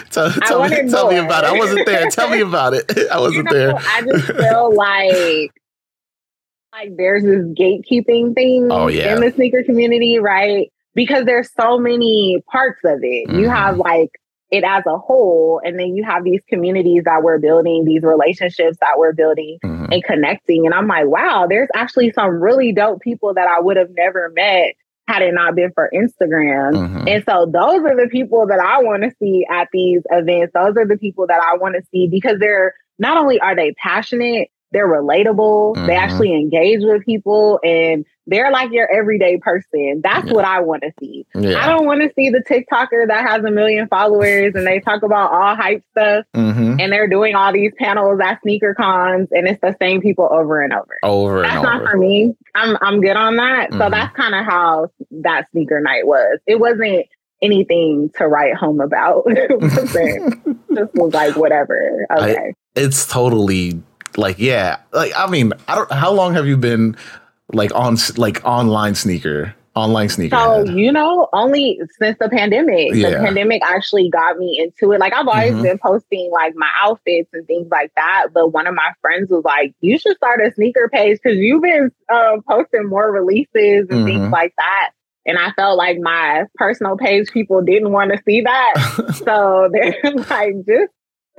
[0.10, 1.50] tell, tell me, tell me about it.
[1.50, 2.10] I wasn't there.
[2.10, 2.92] tell me about it.
[3.12, 3.76] I wasn't you know, there.
[3.76, 5.52] I just feel like
[6.72, 9.16] like there's this gatekeeping thing oh, yeah.
[9.16, 10.72] in the sneaker community, right?
[10.94, 13.28] Because there's so many parts of it.
[13.28, 13.40] Mm-hmm.
[13.40, 14.12] You have like
[14.52, 18.78] it as a whole, and then you have these communities that we're building, these relationships
[18.82, 19.92] that we're building mm-hmm.
[19.92, 20.66] and connecting.
[20.66, 24.32] And I'm like, wow, there's actually some really dope people that I would have never
[24.36, 24.74] met
[25.10, 26.74] had it not been for Instagram.
[26.74, 27.08] Mm-hmm.
[27.08, 30.54] And so those are the people that I want to see at these events.
[30.54, 33.74] Those are the people that I want to see because they're not only are they
[33.74, 35.86] passionate, they're relatable, mm-hmm.
[35.86, 40.02] they actually engage with people and they're like your everyday person.
[40.04, 40.34] That's yeah.
[40.34, 41.26] what I want to see.
[41.34, 41.64] Yeah.
[41.64, 45.02] I don't want to see the TikToker that has a million followers and they talk
[45.02, 46.80] about all hype stuff mm-hmm.
[46.80, 50.62] and they're doing all these panels at sneaker cons and it's the same people over
[50.62, 51.00] and over.
[51.04, 52.36] Over that's not for me.
[52.56, 53.72] I'm I'm good on that.
[53.72, 53.80] Mm-hmm.
[53.80, 54.92] So that's kind of how
[55.24, 56.40] that sneaker night was.
[56.46, 57.08] It wasn't
[57.42, 59.24] anything to write home about.
[59.28, 59.60] it
[60.76, 62.06] just was like whatever.
[62.12, 62.38] Okay.
[62.38, 63.82] I, it's totally
[64.18, 64.78] like yeah.
[64.92, 66.96] Like I mean, I don't how long have you been
[67.54, 73.12] like on like online sneaker online sneaker so you know only since the pandemic yeah.
[73.12, 75.62] the pandemic actually got me into it like i've always mm-hmm.
[75.62, 79.44] been posting like my outfits and things like that but one of my friends was
[79.46, 83.90] like you should start a sneaker page because you've been uh, posting more releases and
[83.90, 84.06] mm-hmm.
[84.06, 84.92] things like that
[85.26, 89.14] and I felt like my personal page people didn't want to see that.
[89.26, 90.92] so they're like, just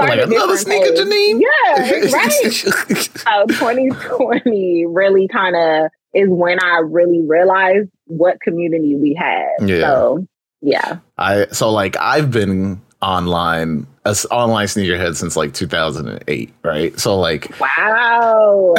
[0.09, 1.41] like another sneaker, Janyne.
[1.41, 2.31] Yeah, right.
[2.33, 9.69] so 2020 really kind of is when I really realized what community we had.
[9.69, 9.81] Yeah.
[9.81, 10.27] So
[10.61, 10.99] yeah.
[11.19, 16.99] I so like I've been online as online sneakerhead since like 2008, right?
[16.99, 18.75] So like wow.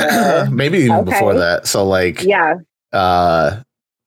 [0.52, 1.12] maybe even okay.
[1.12, 1.68] before that.
[1.68, 2.56] So like yeah.
[2.92, 3.62] Uh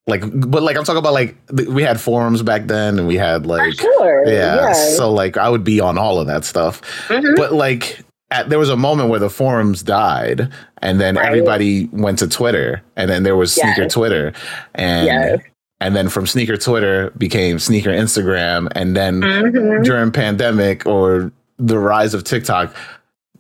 [0.07, 1.37] like but like i'm talking about like
[1.69, 4.27] we had forums back then and we had like sure.
[4.27, 7.35] yeah, yeah, so like i would be on all of that stuff mm-hmm.
[7.37, 11.27] but like at, there was a moment where the forums died and then right.
[11.27, 13.75] everybody went to twitter and then there was yes.
[13.75, 14.33] sneaker twitter
[14.75, 15.41] and yes.
[15.81, 19.83] and then from sneaker twitter became sneaker instagram and then mm-hmm.
[19.83, 22.75] during pandemic or the rise of tiktok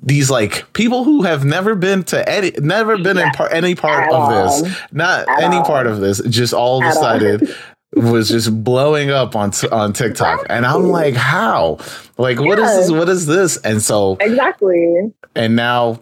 [0.04, 3.28] these like people who have never been to any, never been yeah.
[3.28, 4.62] in par- any part At of all.
[4.62, 5.64] this, not At any all.
[5.64, 7.54] part of this, just all At decided all.
[8.12, 10.56] was just blowing up on t- on TikTok, exactly.
[10.56, 11.78] and I'm like, how?
[12.18, 12.90] Like, what is this?
[12.90, 13.56] What is this?
[13.58, 15.12] And so exactly.
[15.34, 16.00] And now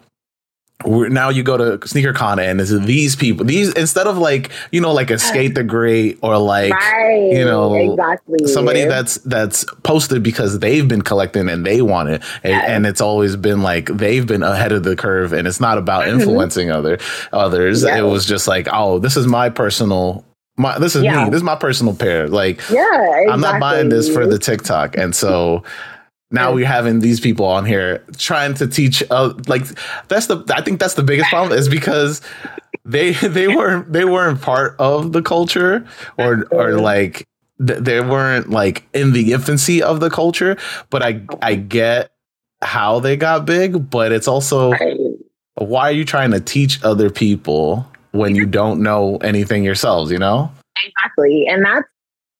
[0.85, 4.93] now you go to SneakerCon and it's these people these instead of like you know
[4.93, 8.47] like a skate the great or like right, you know exactly.
[8.47, 12.23] somebody that's that's posted because they've been collecting and they want it.
[12.43, 15.77] And, and it's always been like they've been ahead of the curve and it's not
[15.77, 16.19] about mm-hmm.
[16.19, 16.99] influencing other
[17.31, 17.83] others.
[17.83, 20.25] It was just like oh this is my personal
[20.57, 21.25] my this is yeah.
[21.25, 22.27] me this is my personal pair.
[22.27, 23.27] Like yeah exactly.
[23.31, 24.97] i'm not buying this for the tiktok.
[24.97, 25.63] And so
[26.33, 29.63] now we're having these people on here trying to teach uh, like
[30.07, 32.21] that's the i think that's the biggest problem is because
[32.83, 37.27] they they weren't they weren't part of the culture or or like
[37.59, 40.57] they weren't like in the infancy of the culture
[40.89, 42.11] but i i get
[42.61, 44.73] how they got big but it's also
[45.55, 50.17] why are you trying to teach other people when you don't know anything yourselves you
[50.17, 50.51] know?
[50.85, 51.45] Exactly.
[51.47, 51.87] And that's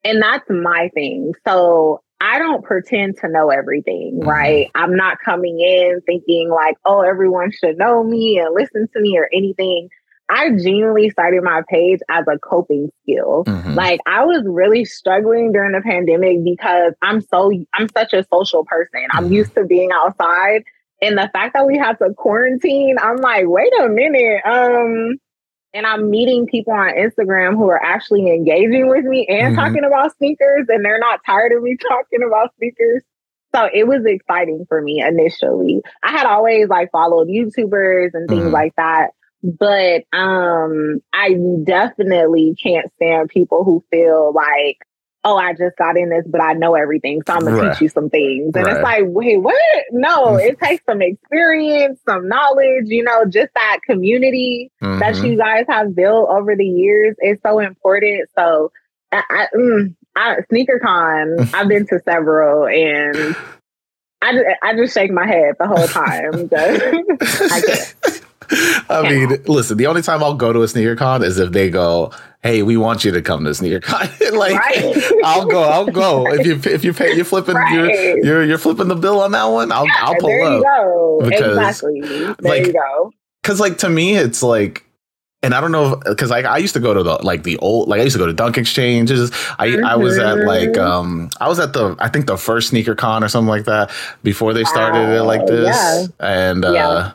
[0.03, 1.33] and that's my thing.
[1.47, 4.29] So I don't pretend to know everything, mm-hmm.
[4.29, 4.71] right?
[4.73, 9.17] I'm not coming in thinking like, oh, everyone should know me and listen to me
[9.17, 9.89] or anything.
[10.29, 13.43] I genuinely started my page as a coping skill.
[13.45, 13.73] Mm-hmm.
[13.73, 18.63] Like I was really struggling during the pandemic because I'm so I'm such a social
[18.63, 19.05] person.
[19.11, 19.33] I'm mm-hmm.
[19.33, 20.63] used to being outside.
[21.01, 24.41] And the fact that we had to quarantine, I'm like, wait a minute.
[24.45, 25.17] Um,
[25.73, 29.55] and I'm meeting people on Instagram who are actually engaging with me and mm-hmm.
[29.55, 33.03] talking about sneakers, and they're not tired of me talking about sneakers.
[33.55, 35.81] So it was exciting for me initially.
[36.01, 38.51] I had always like followed YouTubers and things Mhm.
[38.51, 39.11] like that.
[39.43, 44.77] But um I definitely can't stand people who feel like,
[45.25, 47.21] oh, I just got in this, but I know everything.
[47.25, 47.71] So I'm gonna Right.
[47.71, 48.55] teach you some things.
[48.55, 48.73] And Right.
[48.75, 49.55] it's like, wait, what?
[49.91, 50.45] No, Mhm.
[50.45, 55.23] it takes some experience, some knowledge, you know, just that community that Mhm.
[55.23, 58.29] you guys have built over the years is so important.
[58.37, 58.71] So,
[59.11, 63.35] I, I, mm, I SneakerCon, I've been to several, and
[64.21, 66.49] I just, I just shake my head the whole time.
[67.51, 68.23] I can't.
[68.51, 69.29] I Can't.
[69.31, 72.11] mean, listen, the only time I'll go to a sneaker con is if they go,
[72.41, 74.07] Hey, we want you to come to sneaker con.
[74.33, 75.11] like Right.
[75.23, 76.27] I'll go, I'll go.
[76.27, 77.89] If you if you pay you're flipping you're,
[78.23, 80.53] you're you're flipping the bill on that one, I'll I'll pull there up.
[80.57, 81.19] you go.
[81.29, 82.01] because, exactly.
[82.01, 83.11] There like, you go.
[83.43, 84.85] Cause like to me, it's like,
[85.41, 87.89] and I don't know, because like I used to go to the like the old,
[87.89, 89.31] like I used to go to Dunk Exchanges.
[89.59, 90.79] I I was at like Mhm.
[90.81, 93.91] um I was at the I think the first sneaker con or something like that
[94.23, 96.05] before they started it like this, yeah.
[96.19, 97.11] and uh Yeah.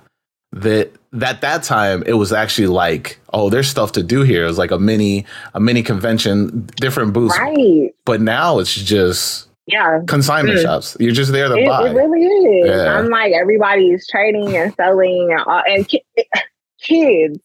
[0.52, 4.44] that that that time it was actually like oh there's stuff to do here.
[4.44, 7.90] It was like a mini a mini convention, different booths, Right.
[8.04, 10.00] but now it's just Yeah.
[10.06, 10.62] consignment Mm.
[10.62, 10.96] shops.
[11.00, 11.88] You're just there to It, buy.
[11.88, 12.22] it really
[12.60, 12.68] is.
[12.68, 12.98] Yeah.
[12.98, 16.04] I'm like everybody's trading and selling, and, all, and ki-
[16.80, 17.38] kids,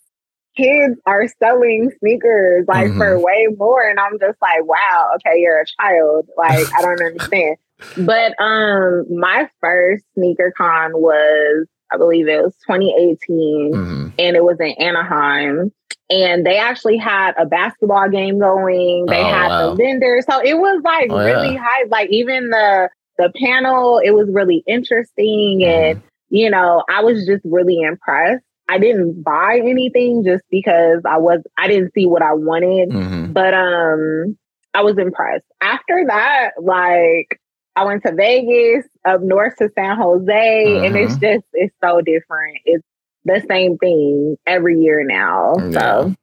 [0.56, 3.23] kids are selling sneakers like for Mhm.
[3.23, 6.28] way more, and I'm just like, wow, okay, you're a child.
[6.38, 7.58] Like I don't understand.
[7.97, 14.13] But um, my first sneaker con was, I believe it was 2018 Mhm.
[14.17, 15.71] and it was in Anaheim.
[16.10, 19.06] And they actually had a basketball game going.
[19.06, 19.69] They Oh, had wow.
[19.69, 21.84] the vendors, so it was like Oh, really high.
[21.89, 25.91] Like even the the panel, it was really interesting, Mm-hmm.
[25.91, 28.43] and you know, I was just really impressed.
[28.69, 33.34] I didn't buy anything just because I was I didn't see what I wanted, Mhm.
[33.34, 34.38] but um,
[34.73, 35.45] I was impressed.
[35.62, 37.39] After that, like
[37.75, 41.21] I went to Vegas, up north to San Jose, and it's Mhm.
[41.21, 42.57] just it's so different.
[42.65, 42.83] It's
[43.25, 45.53] the same thing every year now.
[45.71, 46.13] So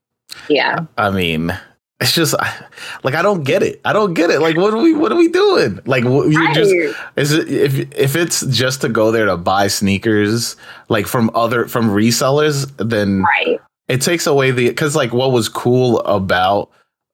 [0.48, 0.80] yeah.
[0.96, 1.52] I mean,
[2.00, 2.34] it's just
[3.02, 3.80] like I don't get it.
[3.84, 4.40] I don't get it.
[4.40, 4.94] Like, what are we?
[4.94, 5.80] What are we doing?
[5.86, 6.54] Like, you Right.
[6.54, 6.72] just
[7.16, 10.56] is it if if it's just to go there to buy sneakers,
[10.88, 13.60] like from other from resellers, then right.
[13.88, 16.70] it takes away the because like what was cool about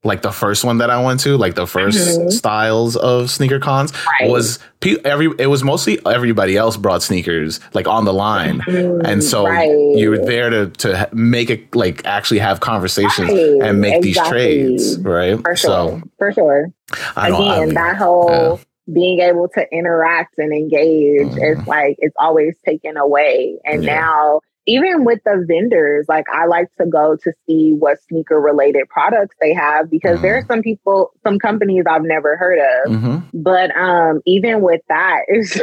[0.07, 2.33] like the first one that I went to, like the 1st Mhm.
[2.33, 4.31] styles of sneaker cons Right.
[4.31, 8.63] was pe- every it was mostly everybody else brought sneakers like on the line.
[8.67, 9.69] And so Right.
[9.69, 14.19] you were there to to make it like actually have conversations Right, and make these
[14.29, 15.39] trades, right?
[15.43, 16.01] For So.
[16.19, 16.69] For sure.
[17.17, 17.43] I don't.
[17.43, 18.61] I Again, mean, that whole
[18.93, 21.59] being able to interact and engage Mhm.
[21.61, 23.59] is like it's always taken away.
[23.65, 23.97] And Yeah.
[24.01, 28.89] now even with the vendors, like I like to go to see what sneaker related
[28.89, 30.53] products they have because there are Mm-hmm.
[30.53, 32.93] some people, some companies I've never heard of.
[32.93, 33.31] mhm.
[33.33, 35.59] But um, even with that, it's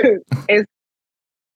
[0.48, 0.70] it's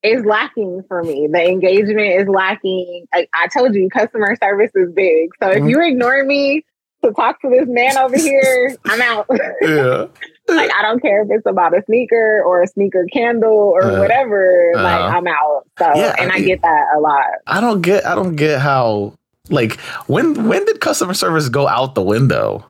[0.03, 1.27] it's lacking for me.
[1.31, 3.05] The engagement is lacking.
[3.13, 5.29] I, I told you, customer service is big.
[5.41, 5.69] So if Mhm.
[5.69, 6.63] you ignore me
[7.03, 9.27] to talk to this man over here, I'm out.
[9.61, 10.05] yeah.
[10.47, 13.99] like I don't care if it's about a sneaker or a sneaker candle or Uh,
[13.99, 14.71] whatever.
[14.75, 15.17] like uh-huh.
[15.17, 15.63] I'm out.
[15.77, 17.25] So Yeah, and I I mean- get that a lot.
[17.47, 18.05] I don't get.
[18.05, 19.13] I don't get how.
[19.49, 22.65] Like when when did customer service go out the window?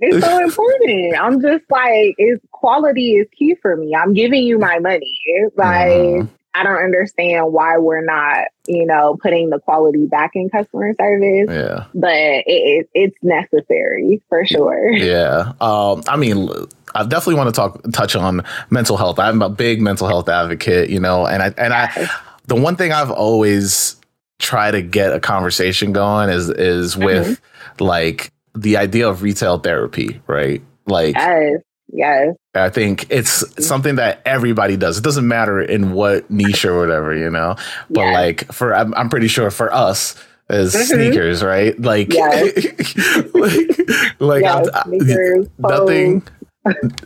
[0.00, 1.16] It's so important.
[1.20, 3.94] I'm just like, it's quality is key for me.
[3.94, 5.18] I'm giving you my money.
[5.26, 6.28] It's like Mhm.
[6.54, 11.48] I don't understand why we're not, you know, putting the quality back in customer service,
[11.50, 11.86] Yeah.
[11.94, 14.92] but it, it, it's necessary for sure.
[14.96, 15.52] Yeah.
[15.60, 16.48] Um, I mean,
[16.94, 19.18] I definitely want to talk touch on mental health.
[19.18, 22.08] I'm a big mental health advocate, you know, and I and I
[22.46, 23.96] the one thing I've always
[24.38, 27.40] tried to get a conversation going is is with
[27.80, 30.62] like the idea of retail therapy, right?
[30.86, 34.98] Like Yes, yes, I think it's something that everybody does.
[34.98, 37.56] It doesn't matter in what niche or whatever, you know.
[37.90, 38.14] But yes.
[38.14, 40.14] like for I'm, I'm pretty sure for us
[40.48, 40.84] as Mhm.
[40.84, 41.78] sneakers, right?
[41.80, 42.54] Like Yes.
[43.34, 46.22] like, like yes, sneakers, nothing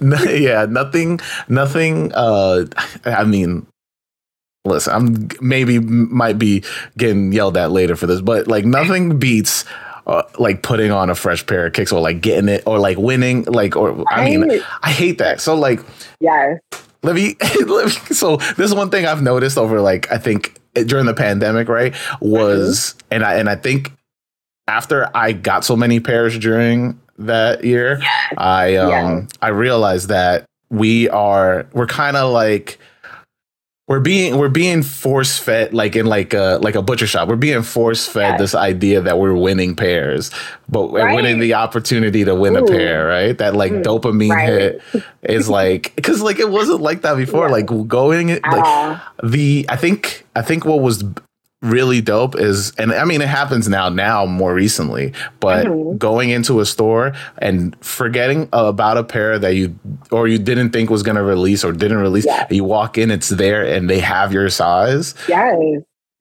[0.01, 2.12] no, yeah, nothing, nothing.
[2.14, 2.67] Uh,
[3.05, 3.67] I mean,
[4.64, 6.64] listen, I'm maybe might be
[6.97, 9.64] getting yelled at later for this, but like nothing beats.
[10.09, 12.97] Uh, like putting on a fresh pair of kicks or like getting it or like
[12.97, 14.62] winning like or I mean.
[14.83, 15.81] I hate that so like
[16.18, 16.59] Yes,
[17.03, 20.59] let me, let me so this is one thing I've noticed over like I think
[20.87, 23.92] during the pandemic right was and I and I think
[24.66, 28.01] after I got so many pairs during that year
[28.38, 29.27] I um Yeah.
[29.42, 32.79] I realized that we are we're kind of like
[33.88, 37.29] we're being we're being force fed like in like a like a butcher shop.
[37.29, 38.40] We're being force fed yes.
[38.40, 40.31] this idea that we're winning pairs,
[40.68, 41.16] but right.
[41.16, 42.65] winning the opportunity to win Ooh.
[42.65, 43.37] a pair, right?
[43.37, 43.83] That like mm.
[43.83, 44.48] dopamine right.
[44.48, 44.83] hit
[45.23, 47.46] is like because like it wasn't like that before.
[47.46, 47.52] Yeah.
[47.52, 51.02] Like going like the I think I think what was
[51.61, 55.96] really dope is and I mean it happens now now more recently but mm-hmm.
[55.96, 59.77] going into a store and forgetting about a pair that you
[60.13, 62.46] or you didn't think was going to release or didn't release yes.
[62.52, 65.56] you walk in it's there and they have your size yes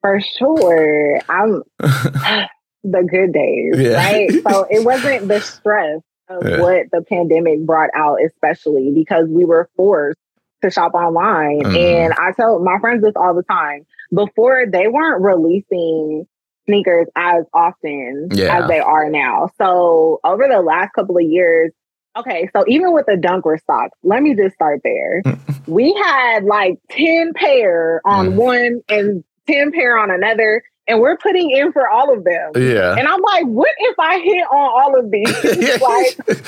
[0.00, 3.94] for sure I'm the good days yeah.
[3.94, 6.60] right so it wasn't the stress of yeah.
[6.60, 10.18] what the pandemic brought out especially because we were forced
[10.62, 11.76] to shop online mm-hmm.
[11.76, 16.26] and I tell my friends this all the time before they weren't releasing
[16.66, 18.58] sneakers as often yeah.
[18.58, 19.48] as they are now.
[19.58, 21.72] So over the last couple of years,
[22.16, 25.22] okay, so even with the Dunker socks, let me just start there.
[25.66, 28.36] we had like 10 pair on mm.
[28.36, 32.52] one and 10 pair on another and we're putting in for all of them.
[32.56, 32.94] Yeah.
[32.96, 35.28] And I'm like, what if I hit on all of these?
[35.80, 36.38] like,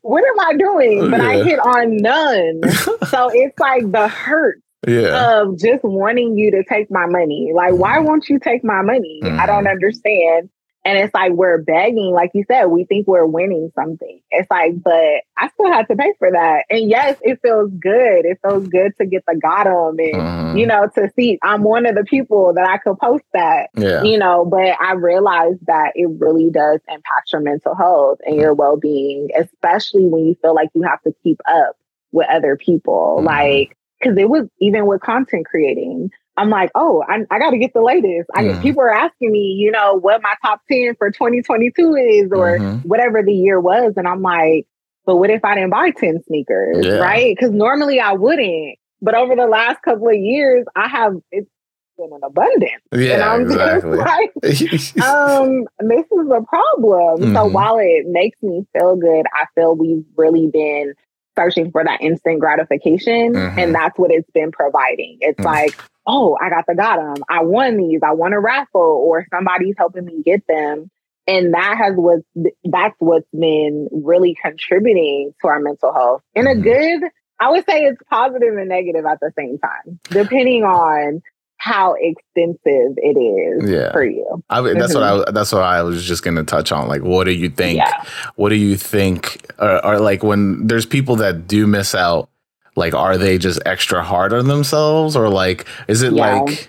[0.00, 1.10] what am I doing?
[1.10, 1.28] But yeah.
[1.28, 2.62] I hit on none.
[3.08, 5.42] so it's like the hurt yeah.
[5.42, 7.52] of just wanting you to take my money.
[7.54, 9.20] Like, why won't you take my money?
[9.22, 9.38] Mm.
[9.38, 10.48] I don't understand.
[10.84, 14.20] And it's like we're begging, like you said, we think we're winning something.
[14.30, 16.64] It's like, but I still have to pay for that.
[16.70, 18.24] And yes, it feels good.
[18.24, 20.58] It feels good to get the bottom and mm.
[20.58, 23.70] you know, to see I'm one of the people that I could post that.
[23.76, 24.02] Yeah.
[24.02, 28.54] You know, but I realize that it really does impact your mental health and your
[28.54, 31.76] well being, especially when you feel like you have to keep up
[32.10, 33.18] with other people.
[33.20, 33.24] Mm.
[33.24, 36.10] Like because it was even with content creating.
[36.36, 38.30] I'm like, oh, I, I got to get the latest.
[38.34, 38.62] I mm.
[38.62, 42.88] people are asking me, you know, what my top ten for 2022 is, or mm-hmm.
[42.88, 44.66] whatever the year was, and I'm like,
[45.04, 46.94] but what if I didn't buy ten sneakers, yeah.
[46.94, 47.36] right?
[47.36, 51.50] Because normally I wouldn't, but over the last couple of years, I have it's
[51.98, 52.82] been an abundance.
[52.92, 54.68] Yeah, and I'm exactly.
[54.68, 57.20] just like, um, this is a problem.
[57.20, 57.34] Mm-hmm.
[57.34, 60.94] So while it makes me feel good, I feel we've really been
[61.36, 63.34] searching for that instant gratification.
[63.34, 63.58] Mm-hmm.
[63.58, 65.18] And that's what it's been providing.
[65.20, 65.46] It's mm-hmm.
[65.46, 68.00] like, oh, I got the got I won these.
[68.04, 70.90] I won a raffle or somebody's helping me get them.
[71.26, 72.20] And that has what
[72.64, 76.60] that's what's been really contributing to our mental health in mm-hmm.
[76.60, 81.22] a good, I would say it's positive and negative at the same time, depending on
[81.62, 83.92] how extensive it is yeah.
[83.92, 84.42] for you.
[84.50, 85.16] I, that's mm-hmm.
[85.16, 86.88] what I that's what I was just going to touch on.
[86.88, 87.76] Like, what do you think?
[87.76, 88.04] Yeah.
[88.34, 89.46] What do you think?
[89.60, 92.28] Are, like when there's people that do miss out?
[92.74, 96.40] Like, are they just extra hard on themselves, or like, is it yeah.
[96.40, 96.68] like?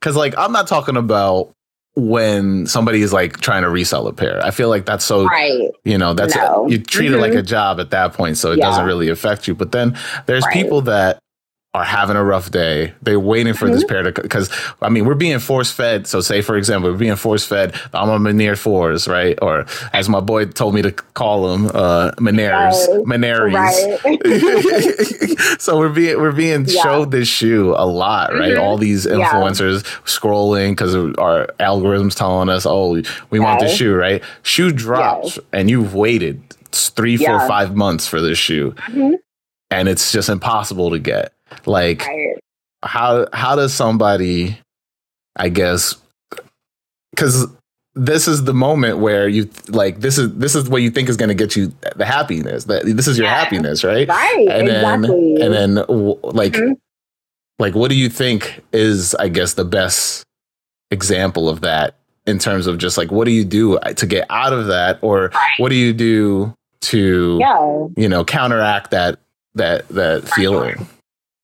[0.00, 1.54] Because like, I'm not talking about
[1.94, 4.42] when somebody is like trying to resell a pair.
[4.42, 5.70] I feel like that's so right.
[5.84, 6.66] you know, that's no.
[6.66, 7.16] you treat mm-hmm.
[7.16, 7.46] it like a mm-hmm.
[7.46, 8.70] job at that point so it yeah.
[8.70, 9.54] doesn't really affect you.
[9.54, 10.54] But then there's right.
[10.54, 11.18] people that
[11.72, 12.92] are having a rough day.
[13.00, 13.74] They're waiting for mm-hmm.
[13.74, 14.50] this pair to because
[14.82, 16.08] I mean we're being force fed.
[16.08, 19.38] So say for example, we're being force fed the A Ma Maniére fours, right?
[19.40, 23.06] Or as my boy told me to call them, uh Manieres, right.
[23.54, 25.38] Right.
[25.60, 26.82] so we're being we're being yeah.
[26.82, 28.52] showed this shoe a lot, right?
[28.52, 28.62] Mm-hmm.
[28.62, 29.90] All these influencers yeah.
[30.06, 33.00] scrolling because our algorithms telling us, oh,
[33.30, 33.44] we yes.
[33.44, 34.24] want this shoe, right?
[34.42, 35.46] Shoe drops, yes.
[35.52, 36.42] and you've waited
[36.72, 37.38] three, yeah.
[37.38, 38.72] four, five months for this shoe.
[38.72, 39.14] Mm-hmm.
[39.72, 41.32] And it's just impossible to get.
[41.66, 42.38] Like right.
[42.82, 44.58] how how does somebody
[45.36, 45.96] I guess
[47.16, 47.46] cuz
[47.94, 51.16] this is the moment where you like this is this is what you think is
[51.16, 53.42] going to get you the happiness that this is your yeah.
[53.42, 55.34] happiness right right and exactly.
[55.38, 55.84] then and then
[56.22, 56.72] like mm-hmm.
[57.58, 60.24] like what do you think is i guess the best
[60.92, 61.96] example of that
[62.26, 65.30] in terms of just like what do you do to get out of that or
[65.34, 65.50] right.
[65.58, 67.86] what do you do to yeah.
[67.96, 69.18] you know counteract that
[69.56, 70.86] that that feeling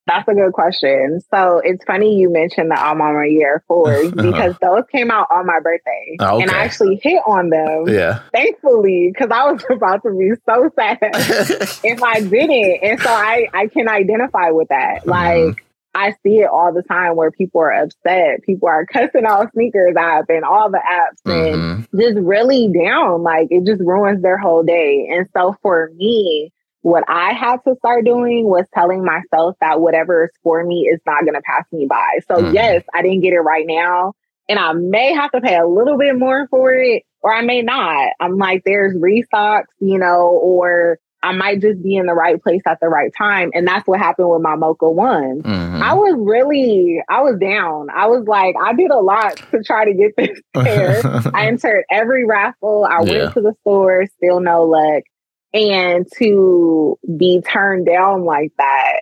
[0.07, 1.21] that's a good question.
[1.31, 4.23] So it's funny you mentioned the A Ma Maniére fours uh-huh.
[4.23, 6.17] because those came out on my birthday.
[6.21, 6.43] Oh, okay.
[6.43, 7.89] And I actually hit on them.
[7.89, 8.21] Yeah.
[8.33, 10.99] Thankfully, because I was about to be so sad
[11.85, 12.79] if I didn't.
[12.83, 15.01] And so I, I can identify with that.
[15.01, 15.11] Mm-hmm.
[15.11, 15.65] Like,
[15.97, 18.43] I see it all the time where people are upset.
[18.43, 21.55] People are cussing all sneakers app and all the apps mm-hmm.
[21.55, 23.23] and just really down.
[23.23, 25.09] Like it just ruins their whole day.
[25.11, 26.53] And so for me,
[26.87, 31.01] what I had to start doing was telling myself that whatever is for me is
[31.05, 32.21] not going to pass me by.
[32.29, 32.55] So, mm.
[32.55, 34.13] yes, I didn't get it right now.
[34.49, 37.63] And I may have to pay a little bit more for it, or I may
[37.63, 38.11] not.
[38.21, 42.63] I'm like, there's restocks, you know, or I might just be in the right place
[42.69, 43.51] at the right time.
[43.53, 45.43] And that's what happened with my Mocha one.
[45.43, 45.83] Mm-hmm.
[45.83, 47.89] I was really, I was down.
[47.91, 51.03] I was like, I did a lot to try to get this pair.
[51.35, 52.87] I entered every raffle.
[52.89, 53.23] I yeah.
[53.25, 55.03] went to the store, still no luck.
[55.57, 59.01] And to be turned down like that,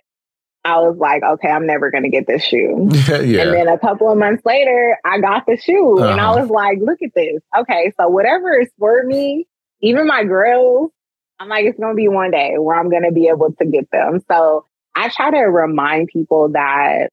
[0.63, 2.87] I was like, okay, I'm never gonna get this shoe.
[3.09, 3.41] yeah.
[3.41, 6.39] And then a couple of months later, I got the shoe, and I Uh-huh.
[6.41, 7.41] was like, look at this.
[7.59, 9.45] Okay, so whatever is for me,
[9.81, 10.91] even my girls,
[11.39, 14.21] I'm like, it's gonna be one day where I'm gonna be able to get them.
[14.31, 17.09] So I try to remind people that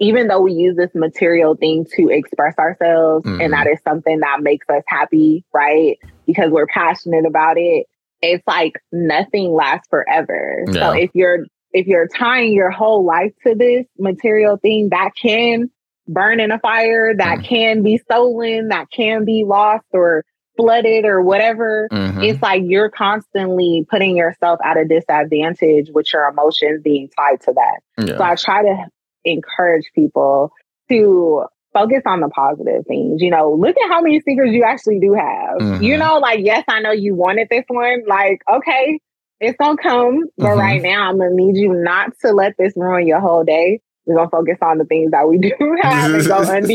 [0.00, 3.40] even though we use this material thing to express ourselves Mhm.
[3.40, 5.98] and that is something that makes us happy, right?
[6.26, 7.86] Because we're passionate about it,
[8.22, 10.64] it's like nothing lasts forever.
[10.68, 10.72] Yeah.
[10.72, 15.70] So if you're if you're tying your whole life to this material thing, that can
[16.06, 17.44] burn in a fire, that Mm.
[17.44, 20.24] can be stolen, that can be lost or
[20.56, 22.24] flooded or whatever Mhm.
[22.24, 27.52] it's like you're constantly putting yourself at a disadvantage with your emotions being tied to
[27.52, 27.80] that.
[27.98, 28.16] Yeah.
[28.18, 28.86] So I try to
[29.24, 30.52] encourage people
[30.90, 31.44] to
[31.74, 33.20] focus on the positive things.
[33.20, 35.58] You know, look at how many sneakers you actually do have.
[35.60, 35.82] Mhm.
[35.82, 38.04] You know, like, yes, I know you wanted this one.
[38.06, 38.98] Like, okay,
[39.40, 40.24] it's gonna come.
[40.38, 40.58] But Mhm.
[40.58, 43.80] right now, I'm gonna need you not to let this ruin your whole day.
[44.06, 45.52] We're gonna focus on the things that we do
[45.82, 46.70] have and go unds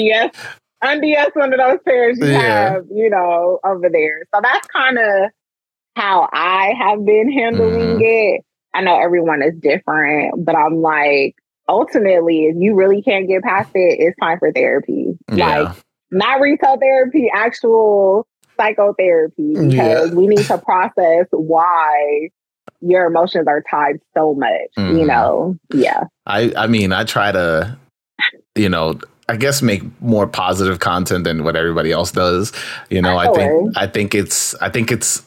[0.82, 2.74] unds one of those pairs you Yeah.
[2.74, 4.24] have, you know, over there.
[4.34, 5.32] So that's kind of
[5.96, 8.02] how I have been handling Mhm.
[8.38, 8.46] it.
[8.74, 11.36] I know everyone is different, but I'm like,
[11.70, 15.18] ultimately, if you really can't get past it, it's time for therapy.
[15.32, 15.60] Yeah.
[15.62, 15.76] Like,
[16.12, 18.26] not retail therapy, actual
[18.60, 20.14] psychotherapy, because Yeah.
[20.16, 22.30] we need to process why
[22.82, 25.08] your emotions are tied so much, you Mhm.
[25.08, 25.56] know?
[25.74, 26.04] Yeah.
[26.26, 27.78] I I mean, I try to,
[28.56, 28.96] you know,
[29.28, 32.52] I guess make more positive content than what everybody else does.
[32.90, 33.36] You know, I Sure.
[33.36, 35.24] think I think it's I think it's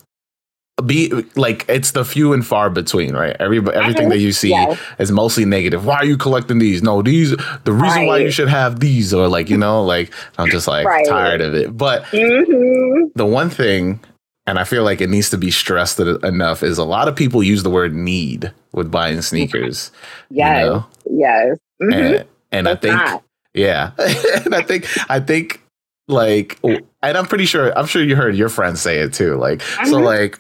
[0.87, 3.37] be like it's the few and far between, right?
[3.41, 4.79] Every everything that you see Yes.
[4.99, 5.85] is mostly negative.
[5.87, 6.83] Why are you collecting these?
[6.83, 7.31] No, these
[7.65, 10.87] the reason why you should have these or like, you know, like I'm just like
[10.87, 11.07] Right.
[11.07, 11.77] tired of it.
[11.77, 14.01] But hmm the one thing
[14.47, 17.43] and I feel like it needs to be stressed enough is a lot of people
[17.43, 19.91] use the word need with buying sneakers.
[20.31, 20.65] Yes.
[20.67, 20.87] know?
[21.11, 21.59] Yes.
[21.81, 21.93] Mhm.
[22.21, 23.23] And, and I think not.
[23.55, 23.93] yeah.
[24.45, 25.61] and I think I think
[26.09, 29.37] like and I'm pretty sure I'm sure you heard your friends say it too.
[29.37, 30.05] Like so Mhm.
[30.05, 30.39] like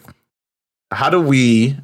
[0.92, 1.76] how do we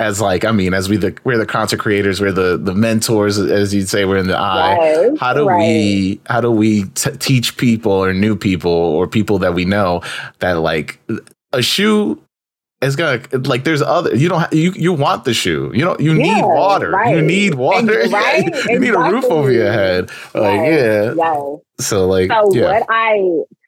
[0.00, 3.38] as like I mean as we the we're the content creators, we're the the mentors
[3.38, 4.76] as you'd say we're in the eye.
[4.78, 5.58] Yes, How do right.
[5.58, 10.02] we how do we t- teach people or new people or people that we know
[10.38, 11.00] that like
[11.52, 12.22] a shoe
[12.80, 15.72] is gonna like there's other you don't you you want the shoe.
[15.74, 17.04] You don't you need Yeah, water.
[17.06, 18.00] You need water.
[18.00, 20.10] Ex- right, you need a roof over your head.
[20.32, 21.14] Like yeah.
[21.80, 22.62] so like So yeah.
[22.78, 23.20] what I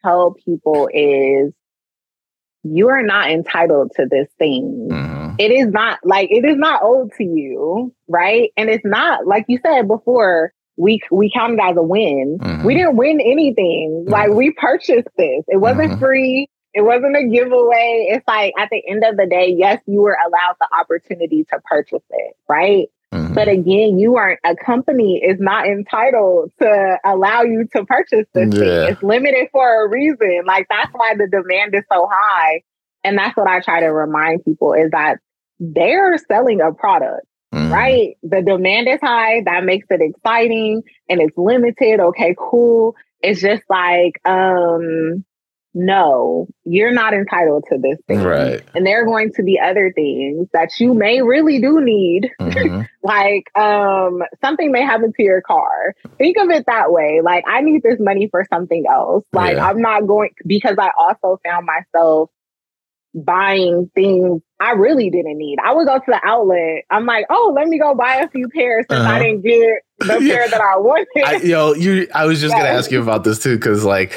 [0.05, 1.51] tell people is
[2.63, 4.87] you are not entitled to this thing.
[4.91, 5.35] Mhm.
[5.39, 8.51] It is not like it is not owed to you, right?
[8.57, 12.37] And it's not like you said before, we we counted as a win.
[12.39, 12.63] Mhm.
[12.63, 14.05] We didn't win anything.
[14.07, 14.35] Like Mhm.
[14.35, 15.43] we purchased this.
[15.47, 15.99] It wasn't Mhm.
[15.99, 16.47] free.
[16.73, 18.07] It wasn't a giveaway.
[18.09, 21.59] It's like at the end of the day, yes, you were allowed the opportunity to
[21.65, 22.87] purchase it, right?
[23.31, 23.35] Mhm.
[23.35, 28.49] But again, you aren't a company is not entitled to allow you to purchase this
[28.53, 28.59] Yeah.
[28.59, 28.91] thing.
[28.93, 30.43] It's limited for a reason.
[30.45, 32.61] Like that's why the demand is so high.
[33.03, 35.17] And that's what I try to remind people is that
[35.59, 37.71] they're selling a product, Mhm.
[37.71, 38.15] right?
[38.23, 39.41] The demand is high.
[39.45, 41.99] That makes it exciting and it's limited.
[41.99, 42.95] Okay, cool.
[43.21, 45.23] It's just like, um,
[45.73, 48.21] no, you're not entitled to this thing.
[48.21, 52.29] right And there are going to be other things that you may really do need
[52.39, 52.87] Mhm.
[53.03, 57.61] like um something may happen to your car think of it that way like i
[57.61, 59.65] need this money for something else like Yeah.
[59.67, 62.29] i'm not going because i also found myself
[63.13, 67.53] buying things i really didn't need i would go to the outlet i'm like oh
[67.55, 69.13] let me go buy a few pairs since Uh-huh.
[69.15, 70.35] i didn't get the Yeah.
[70.35, 72.07] pair that i wanted I, yo, you.
[72.13, 74.13] I was just gonna ask you about this too, because like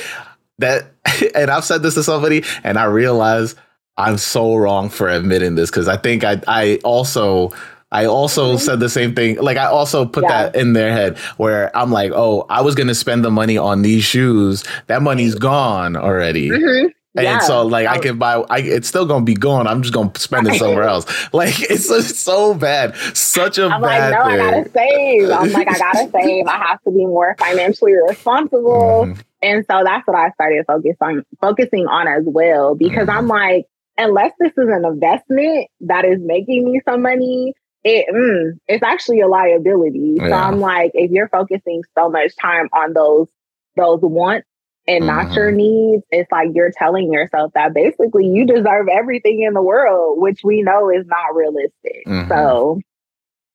[0.58, 0.92] that,
[1.34, 3.54] and I've said this to somebody, and I realize
[3.96, 7.52] I'm so wrong for admitting this because I think I, I also.
[7.92, 8.58] I also Mhm.
[8.58, 9.36] said the same thing.
[9.36, 10.30] Like I also put Yeah.
[10.50, 13.82] that in their head where I'm like, oh, I was gonna spend the money on
[13.82, 14.64] these shoes.
[14.88, 16.50] That money's gone already.
[16.50, 16.88] Mhm.
[17.16, 17.38] And Yeah.
[17.40, 19.66] so like I can buy I it's still gonna be gone.
[19.68, 21.06] I'm just gonna spend it somewhere else.
[21.32, 22.96] Like it's so, so bad.
[23.16, 25.30] Such a I'm like, bad no, I gotta save.
[25.30, 26.46] I'm like, I gotta save.
[26.46, 29.06] I have to be more financially responsible.
[29.06, 29.20] Mhm.
[29.42, 33.14] And so that's what I started focus on focusing on as well because Mhm.
[33.16, 37.52] I'm like, unless this is an investment that is making me some money,
[37.84, 40.16] it mm, it's actually a liability.
[40.18, 43.28] So I'm like, if you're focusing so much time on those
[43.76, 44.46] those wants
[44.86, 45.36] and not Mhm.
[45.36, 50.20] your needs, it's like you're telling yourself that basically you deserve everything in the world,
[50.20, 52.04] which we know is not realistic.
[52.06, 52.28] Mhm.
[52.28, 52.78] So,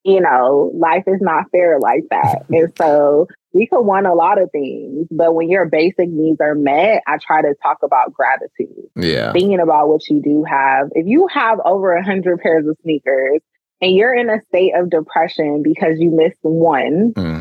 [0.03, 2.45] you know, life is not fair like that.
[2.49, 6.55] and so we could want a lot of things, but when your basic needs are
[6.55, 9.31] met, I try to talk about gratitude, Yeah.
[9.33, 10.89] thinking about what you do have.
[10.93, 13.41] If you have over a hundred pairs of sneakers
[13.81, 17.38] and you're in a state of depression because you missed one, mm-hmm.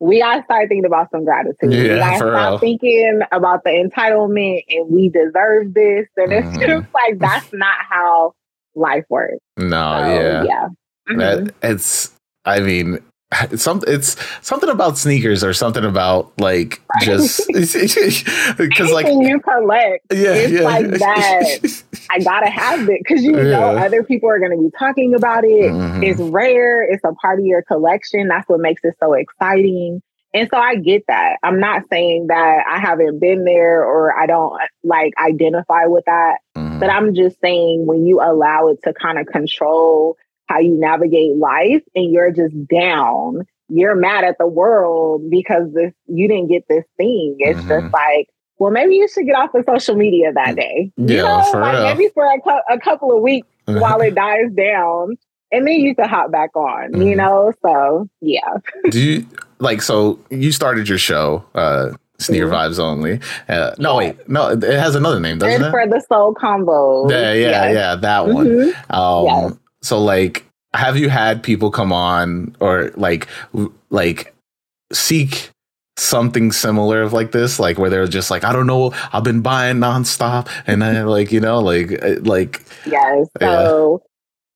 [0.00, 1.72] We gotta start thinking about some gratitude.
[1.72, 2.58] Yeah, we gotta stop real.
[2.58, 6.06] thinking about the entitlement and we deserve this.
[6.16, 6.48] And mm-hmm.
[6.48, 8.34] it's just like that's not how
[8.74, 9.38] life works.
[9.56, 10.44] No, so, yeah.
[10.44, 10.68] Yeah.
[11.08, 11.18] Mm-hmm.
[11.18, 12.12] That it's
[12.44, 12.98] I mean,
[13.50, 20.06] it's something it's something about sneakers or something about like just because like you collect
[20.10, 20.60] yeah, it's yeah.
[20.62, 23.42] like that i gotta have it because you yeah.
[23.42, 26.02] know other people are going to be talking about it mm-hmm.
[26.02, 30.00] it's rare it's a part of your collection that's what makes it so exciting
[30.32, 34.24] and so i get that i'm not saying that i haven't been there or i
[34.24, 36.78] don't like identify with that mm-hmm.
[36.78, 40.16] but i'm just saying when you allow it to kind of control
[40.48, 43.46] how you navigate life and you're just down.
[43.68, 47.36] You're mad at the world because this you didn't get this thing.
[47.38, 47.68] It's mm-hmm.
[47.68, 48.28] just like,
[48.58, 50.90] well, maybe you should get off of social media that day.
[50.96, 51.84] You yeah, know, for like real.
[51.84, 53.78] maybe for a, a, couple of weeks mm-hmm.
[53.78, 55.18] while it dies down,
[55.52, 56.92] and then you can hop back on.
[56.92, 57.02] Mm-hmm.
[57.02, 58.56] You know, so yeah.
[58.90, 59.26] Do you
[59.58, 59.82] like?
[59.82, 61.44] So you started your show.
[61.54, 61.90] uh
[62.20, 62.54] Sneaker mm-hmm.
[62.54, 63.20] vibes only.
[63.48, 65.70] Uh, no, wait, no, it has another name, doesn't it's it?
[65.70, 67.08] For the Soul Combo.
[67.08, 68.46] Yeah, yeah, yeah, that one.
[68.46, 68.92] Mm-hmm.
[68.92, 69.58] Um, yes.
[69.88, 73.26] So like, have you had people come on or like
[73.88, 74.34] like
[74.92, 75.50] seek
[75.96, 77.58] something similar of like this?
[77.58, 78.92] Like where they're just like i don't know.
[79.12, 80.48] I've been buying nonstop.
[80.66, 83.28] And then like you know like uh, like yes.
[83.40, 84.02] so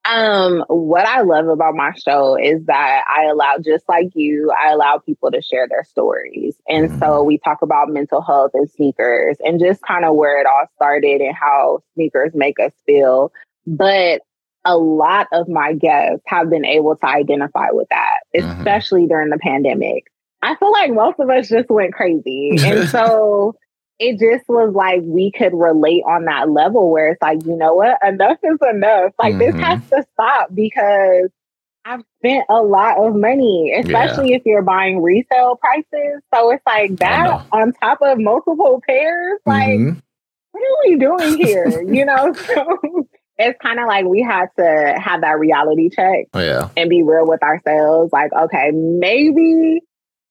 [0.05, 0.45] yeah.
[0.45, 4.71] um what i love about my show is that i allow just like you i
[4.71, 6.57] allow people to share their stories.
[6.69, 6.99] And mm-hmm.
[6.99, 10.67] so we talk about mental health and sneakers and just kind of where it all
[10.77, 13.33] started and how sneakers make us feel.
[13.67, 14.21] But
[14.65, 18.59] a lot of my guests have been able to identify with that, mm-hmm.
[18.59, 19.09] especially mm-hmm.
[19.09, 20.05] during the pandemic.
[20.43, 22.57] I feel like most of us just went crazy.
[22.61, 23.57] and so
[23.99, 27.75] it just was like we could relate on that level where it's like, you know
[27.75, 27.99] what?
[28.03, 29.13] Enough is enough.
[29.19, 29.57] Like mm-hmm.
[29.57, 31.31] this has to stop because
[31.85, 34.37] I've spent a lot of money, especially yeah.
[34.37, 36.23] if you're buying resale prices.
[36.33, 39.41] So it's like that on top of multiple pairs.
[39.45, 39.99] Like, mm-hmm.
[40.53, 41.83] what are we doing here?
[41.83, 42.35] you know?
[42.47, 42.79] So
[43.43, 46.69] it's kind of like we had to have that reality check oh, yeah.
[46.77, 48.13] and be real with ourselves.
[48.13, 49.81] Like, okay, maybe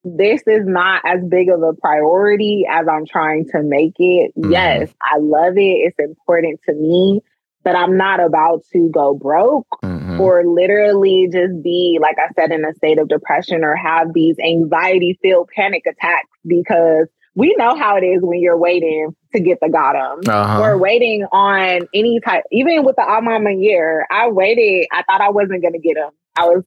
[0.04, 4.32] this is not as big of a priority as I'm trying to make it.
[4.38, 4.52] Mm-hmm.
[4.52, 5.60] Yes, I love it.
[5.60, 7.22] It's important to me,
[7.64, 10.20] but I'm not about to go broke mm-hmm.
[10.20, 14.38] or literally just be, like I said, in a state of depression or have these
[14.40, 19.60] anxiety filled panic attacks because we know how it is when you're waiting to get
[19.62, 20.22] the Gotham.
[20.28, 20.60] Uh-huh.
[20.62, 24.04] We're waiting on any type, even with the A Ma Maniére.
[24.12, 24.88] I waited.
[24.92, 26.12] I thought I wasn't going to get them.
[26.36, 26.64] I was,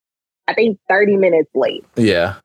[0.48, 1.84] I think, 30 minutes late.
[1.96, 2.36] Yeah.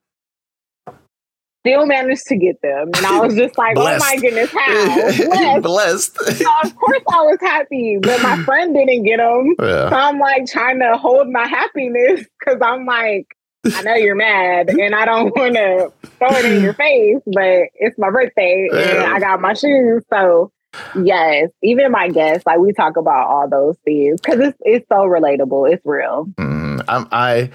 [1.66, 2.92] Still managed to get them.
[2.96, 5.60] And I was just like, oh my goodness, how?
[5.62, 6.16] Blessed.
[6.16, 6.38] Blessed.
[6.38, 9.56] so of course I was happy, but my friend didn't get them.
[9.60, 9.90] Yeah.
[9.90, 13.28] So I'm like trying to hold my happiness because I'm like,
[13.66, 17.70] I know you're mad and I don't want to throw it in your face, but
[17.76, 20.04] it's my birthday and I got my shoes.
[20.10, 20.52] So,
[20.96, 25.04] yes, even my guests, like we talk about all those things because it's, it's so
[25.04, 25.72] relatable.
[25.72, 26.28] It's real.
[26.38, 27.50] Mm, I,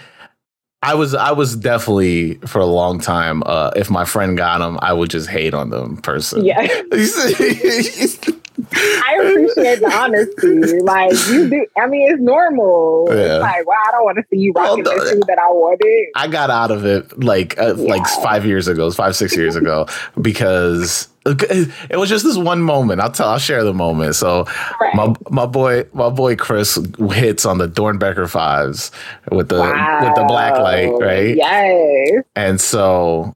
[0.82, 3.42] I was I was definitely for a long time.
[3.46, 6.44] Uh, if my friend got them, I would just hate on them person.
[6.44, 6.60] Yeah.
[8.72, 10.80] I appreciate the honesty.
[10.80, 11.66] Like you do.
[11.76, 13.06] I mean, it's normal.
[13.08, 13.14] Yeah.
[13.14, 15.48] It's like, wow, I don't want to see you rocking well, the shoe that I
[15.48, 16.08] wanted.
[16.14, 17.88] I got out of it like uh, yeah.
[17.88, 19.86] like five years ago, five six years ago,
[20.20, 23.00] because it was just this one moment.
[23.00, 23.28] I'll tell.
[23.28, 24.14] I'll share the moment.
[24.14, 24.44] So
[24.80, 24.94] right.
[24.94, 26.78] my my boy my boy Chris
[27.10, 28.92] hits on the Doernbecher fives
[29.32, 30.06] with the wow.
[30.06, 31.36] with the black light, right?
[31.36, 32.22] Yes.
[32.36, 33.34] And so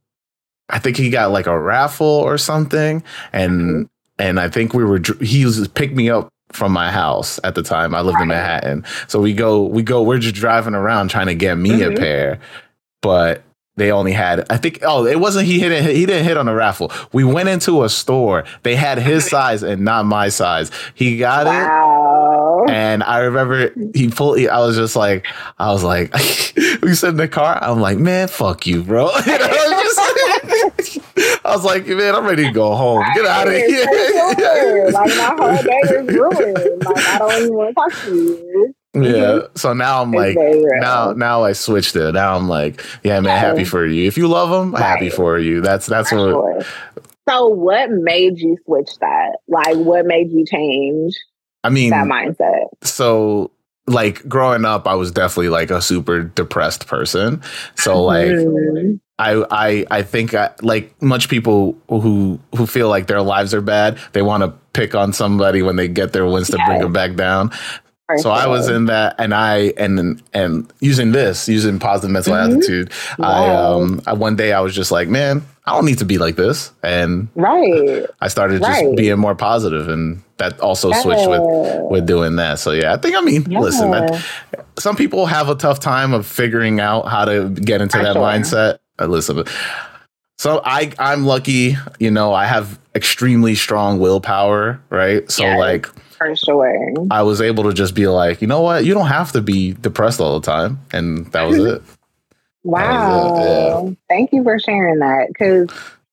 [0.68, 3.02] I think he got like a raffle or something,
[3.32, 3.82] and mm-hmm
[4.18, 7.62] and I think we were he was pick me up from my house at the
[7.62, 7.94] time.
[7.94, 10.02] I lived in Manhattan, so we go we go.
[10.02, 11.94] We're just driving around trying to get me mm-hmm.
[11.94, 12.40] a pair,
[13.02, 13.42] but
[13.78, 16.54] they only had I think oh it wasn't he hit he didn't hit on the
[16.54, 16.92] raffle.
[17.12, 18.44] We went into a store.
[18.64, 20.70] They had his size and not my size.
[20.94, 22.64] He got wow.
[22.66, 22.70] it.
[22.70, 25.26] And I remember he pulled I was just like
[25.58, 26.12] I was like
[26.82, 27.58] we sit in the car.
[27.62, 29.10] I'm like, man, fuck you, bro.
[31.48, 33.04] I was like, man, I'm ready to go home.
[33.14, 33.84] Get out of here.
[34.92, 36.84] like my whole day is ruined.
[36.84, 38.74] Like I don't even want to talk to you.
[38.94, 39.00] Yeah.
[39.00, 39.56] Mm-hmm.
[39.56, 42.12] So now I'm like, now now I switched it.
[42.12, 44.06] Now I'm like, yeah, man, happy for you.
[44.06, 44.82] If you love them, right.
[44.82, 45.60] happy for you.
[45.60, 46.66] That's that's what.
[47.28, 49.38] So what made you switch that?
[49.48, 51.14] Like, what made you change?
[51.64, 52.68] I mean, that mindset.
[52.82, 53.50] So
[53.86, 57.42] like growing up, I was definitely like a super depressed person.
[57.74, 58.96] So like mm-hmm.
[59.18, 63.60] I I I think I, like much people who who feel like their lives are
[63.60, 66.92] bad, they want to pick on somebody when they get their wins to bring them
[66.92, 67.50] back down.
[68.18, 68.30] so.
[68.30, 72.56] I was in that, and I and and using this, using positive mental mm-hmm.
[72.56, 72.92] attitude.
[73.18, 76.18] I um, I, one day I was just like, man, I don't need to be
[76.18, 78.96] like this, and right, I started just right.
[78.96, 81.02] being more positive, and that also yeah.
[81.02, 82.60] switched with with doing that.
[82.60, 83.58] So yeah, I think I mean, yeah.
[83.58, 84.22] listen, man,
[84.78, 88.14] some people have a tough time of figuring out how to get into For that
[88.14, 88.22] sure.
[88.22, 88.78] mindset.
[89.00, 89.44] Listen,
[90.38, 95.30] so I I'm lucky, you know, I have extremely strong willpower, right?
[95.30, 95.86] So like
[96.34, 96.94] sure.
[97.10, 98.84] I was able to just be like, you know what?
[98.84, 100.80] You don't have to be depressed all the time.
[100.92, 101.82] And that was it.
[102.64, 103.30] wow.
[103.30, 103.88] Was it.
[103.88, 103.94] Yeah.
[104.08, 105.28] Thank you for sharing that.
[105.28, 105.68] Because,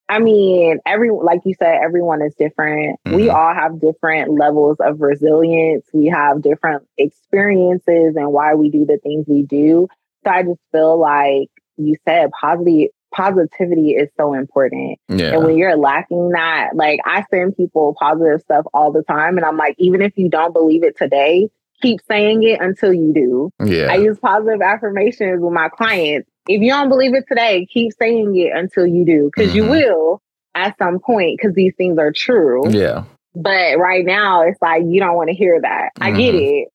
[0.07, 2.99] I mean, every, like you said, everyone is different.
[3.05, 3.15] Mm-hmm.
[3.15, 5.85] We all have different levels of resilience.
[5.93, 9.87] We have different experiences and why we do the things we do.
[10.23, 14.99] So I just feel like you said positive positivity is so important.
[15.07, 15.33] Yeah.
[15.33, 19.37] And when you're lacking that, like I send people positive stuff all the time.
[19.37, 21.47] And I'm like, even if you don't believe it today,
[21.81, 23.51] keep saying it until you do.
[23.65, 23.87] Yeah.
[23.89, 26.29] I use positive affirmations with my clients.
[26.47, 29.57] If you don't believe it today, keep saying it until you do, because mm-hmm.
[29.57, 30.21] you will
[30.53, 32.69] at some point, because these things are true.
[32.69, 33.05] Yeah.
[33.33, 35.91] But right now, it's like you don't want to hear that.
[35.97, 36.03] Mm-hmm.
[36.03, 36.55] I get mm-hmm.
[36.63, 36.67] it.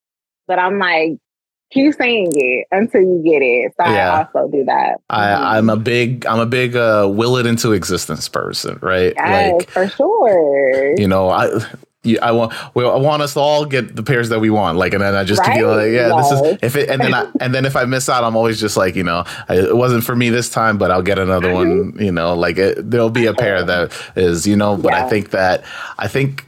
[0.47, 1.17] But I'm like,
[1.71, 3.73] keep saying it until you get it.
[3.79, 4.11] So yeah.
[4.11, 4.97] I also do that.
[5.09, 9.13] I, I'm a big I'm a big uh, will it into existence person, right?
[9.15, 10.95] Yes, like for sure.
[10.99, 11.49] You know, I
[12.21, 14.77] I want well, I want us to all get the pairs that we want.
[14.77, 15.55] Like, and then I just right?
[15.55, 16.29] feel like, yeah, yes.
[16.29, 18.59] this is if it, and then I, and then if I miss out, I'm always
[18.59, 21.91] just like, you know, it wasn't for me this time, but I'll get another mm-hmm.
[21.91, 22.03] one.
[22.03, 25.05] You know, like it, there'll be a pair that is, you know, but yeah.
[25.05, 25.63] I think that
[25.99, 26.45] I think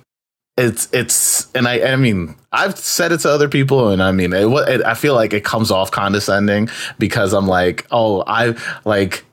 [0.57, 4.33] it's it's and I I mean I've said it to other people and I mean
[4.33, 9.25] it, it, I feel like it comes off condescending because I'm like oh I like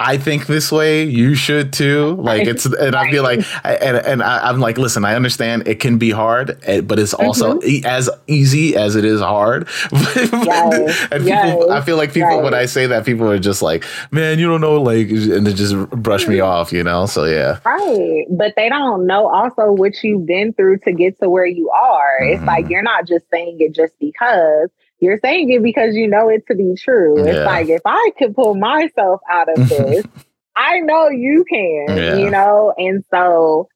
[0.00, 1.04] I think this way.
[1.04, 2.14] You should too.
[2.14, 5.80] Like it's, and I feel like, and and I, am like, listen, I understand it
[5.80, 7.84] can be hard, eh, but it's also mm-hmm.
[7.84, 9.68] as easy as it is hard.
[9.92, 11.08] yes.
[11.10, 11.50] and yes.
[11.50, 12.44] people, I feel like people right.
[12.44, 15.52] when I say that, people are just like, man, you don't know, like, and they
[15.52, 16.46] just brush me mm-hmm.
[16.46, 17.06] off, you know.
[17.06, 18.24] So yeah, right.
[18.30, 22.20] But they don't know also what you've been through to get to where you are.
[22.20, 22.34] Mm-hmm.
[22.34, 22.72] It's like mm-hmm.
[22.72, 24.70] you're not just saying it just because
[25.00, 27.18] you're saying it because you know it to be true.
[27.18, 27.32] Yeah.
[27.32, 30.04] It's like if I could pull myself out of this,
[30.56, 32.16] I know you can, yeah.
[32.16, 32.74] you know?
[32.76, 33.68] And so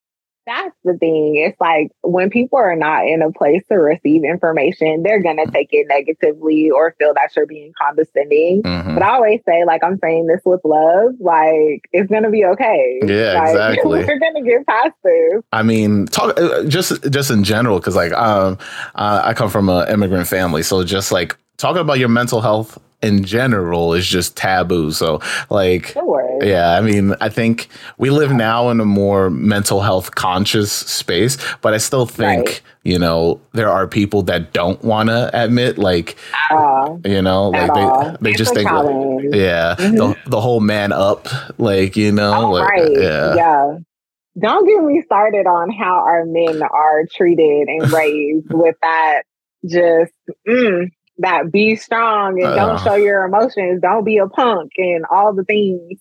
[0.47, 1.37] that's the thing.
[1.37, 5.51] It's like when people are not in a place to receive information, they're going to
[5.51, 8.63] take it negatively or feel that you're being condescending.
[8.63, 8.95] Mm-hmm.
[8.95, 12.45] But I always say, like, I'm saying this with love, like, it's going to be
[12.45, 13.01] okay.
[13.05, 14.05] Yeah, like, exactly.
[14.05, 15.43] We're going to get past this.
[15.53, 18.59] I mean, talk uh, just, just in general, because like, um,
[18.95, 20.63] uh, I come from an immigrant family.
[20.63, 24.93] So just like talking about your mental health in general is just taboo.
[24.93, 25.95] So, like,
[26.41, 31.37] yeah, I mean, I think we live now in a more mental health conscious space,
[31.61, 32.61] but I still think, right.
[32.85, 36.17] you know, there are people that don't want to admit, like,
[36.51, 39.97] uh, you know, like they, they just think, like, yeah, mm-hmm.
[39.97, 41.29] the, the whole man up,
[41.59, 42.93] like, you know, oh, like, right.
[42.93, 43.35] yeah.
[43.35, 43.79] Yeah.
[44.39, 49.25] Don't get me started on how our men are treated and raised with that
[49.69, 50.13] just
[50.49, 50.91] mm,
[51.23, 55.35] that be strong and uh, don't show your emotions, don't be a punk and all
[55.35, 55.99] the things.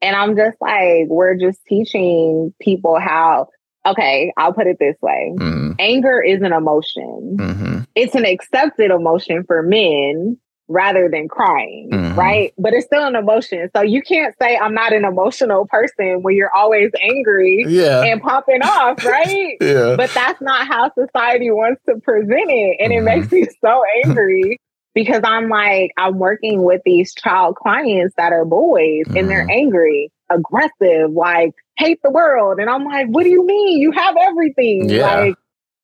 [0.00, 3.48] And I'm just like, we're just teaching people how,
[3.86, 5.72] okay, I'll put it this way mm-hmm.
[5.78, 7.78] anger is an emotion, mm-hmm.
[7.94, 10.38] it's an accepted emotion for men
[10.72, 12.18] rather than crying, mm-hmm.
[12.18, 12.54] right?
[12.58, 13.68] But it's still an emotion.
[13.76, 18.02] So you can't say I'm not an emotional person when you're always angry yeah.
[18.02, 19.56] and popping off, right?
[19.60, 19.94] yeah.
[19.96, 22.78] But that's not how society wants to present it.
[22.80, 23.06] And mm-hmm.
[23.06, 24.58] it makes me so angry
[24.94, 29.16] because I'm like, I'm working with these child clients that are boys mm-hmm.
[29.16, 29.50] and they're mm-hmm.
[29.50, 32.58] angry, aggressive, like hate the world.
[32.58, 33.78] And I'm like, what do you mean?
[33.78, 34.88] You have everything.
[34.88, 35.14] Yeah.
[35.14, 35.34] Like,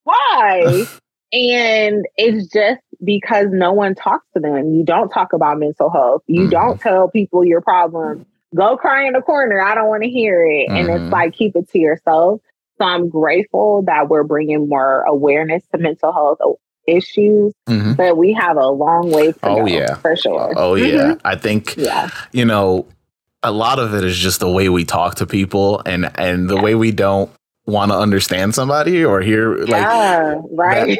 [0.04, 0.86] why?
[1.32, 4.74] and it's just because no one talks to them.
[4.74, 6.22] You don't talk about mental health.
[6.26, 6.50] You mm-hmm.
[6.50, 8.24] don't tell people your problems.
[8.54, 9.60] Go cry in the corner.
[9.60, 10.68] I don't want to hear it.
[10.68, 10.76] Mm-hmm.
[10.76, 11.12] And it's mm-hmm.
[11.12, 12.40] like, keep it to yourself.
[12.78, 16.38] So I'm grateful that we're bringing more awareness to mental health
[16.86, 17.92] issues, mm-hmm.
[17.94, 19.66] but we have a long way to oh, go.
[19.66, 19.94] yeah.
[19.96, 20.54] For sure.
[20.56, 21.12] Oh, yeah.
[21.12, 21.26] Mm-hmm.
[21.26, 22.08] I think, yeah.
[22.32, 22.86] you know,
[23.42, 26.56] a lot of it is just the way we talk to people and, and the
[26.56, 26.62] yeah.
[26.62, 27.30] way we don't
[27.68, 30.98] want to understand somebody or hear like yeah, right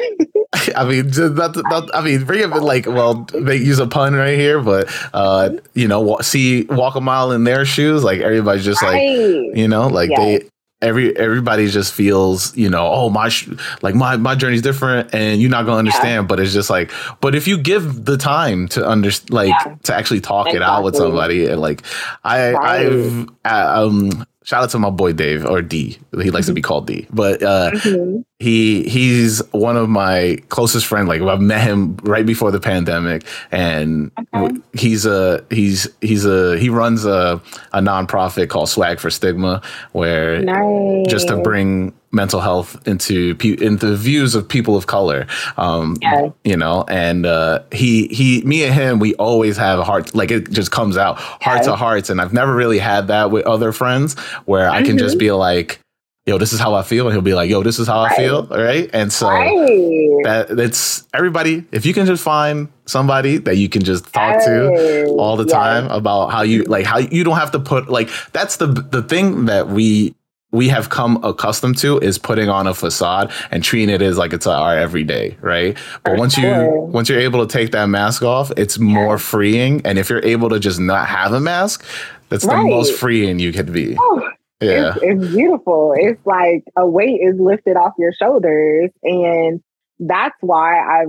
[0.53, 4.13] that, i mean not, not, i mean bring it like well they use a pun
[4.13, 8.63] right here but uh you know see walk a mile in their shoes like everybody's
[8.63, 8.93] just right.
[8.93, 10.19] like you know like yes.
[10.19, 10.49] they
[10.81, 13.49] every everybody just feels you know oh my sh-
[13.81, 16.27] like my my journey's different and you're not gonna understand yeah.
[16.27, 19.75] but it's just like but if you give the time to understand like yeah.
[19.83, 20.63] to actually talk exactly.
[20.65, 21.81] it out with somebody and like
[22.23, 22.85] i right.
[22.85, 25.99] i've um shout out to my boy Dave or D.
[26.19, 27.05] He likes to be called D.
[27.11, 28.21] But uh, mm-hmm.
[28.39, 31.07] he he's one of my closest friends.
[31.07, 34.55] Like I've met him right before the pandemic, and okay.
[34.73, 37.39] he's a he's he's a he runs a
[37.73, 41.07] a nonprofit called Swag for Stigma, where nice.
[41.07, 46.29] just to bring mental health into into views of people of color um yeah.
[46.43, 50.31] you know and uh he he me and him we always have a heart like
[50.31, 53.71] it just comes out heart to hearts and i've never really had that with other
[53.71, 54.77] friends where mm-hmm.
[54.77, 55.19] i can just mm-hmm.
[55.19, 55.79] be like
[56.29, 57.07] yo, this is how I feel.
[57.07, 58.11] And he'll be like, yo, this is how right.
[58.11, 58.45] I feel.
[58.45, 58.89] Right.
[58.93, 60.23] And so right.
[60.23, 65.07] that it's everybody, if you can just find somebody that you can just talk to
[65.17, 68.57] all the time about how you like how you don't have to put like that's
[68.57, 70.15] the the thing that we
[70.51, 74.33] we have come accustomed to is putting on a facade and treating it as like
[74.33, 75.77] it's our everyday, right?
[76.03, 79.81] But once you once you're able to take that mask off, it's more freeing.
[79.85, 81.85] And if you're able to just not have a mask,
[82.29, 82.63] that's right.
[82.63, 83.95] the most freeing you could be.
[83.99, 84.29] Oh,
[84.61, 84.95] yeah.
[84.95, 85.93] It's, it's beautiful.
[85.95, 88.89] It's like a weight is lifted off your shoulders.
[89.03, 89.61] And
[89.99, 91.05] that's why I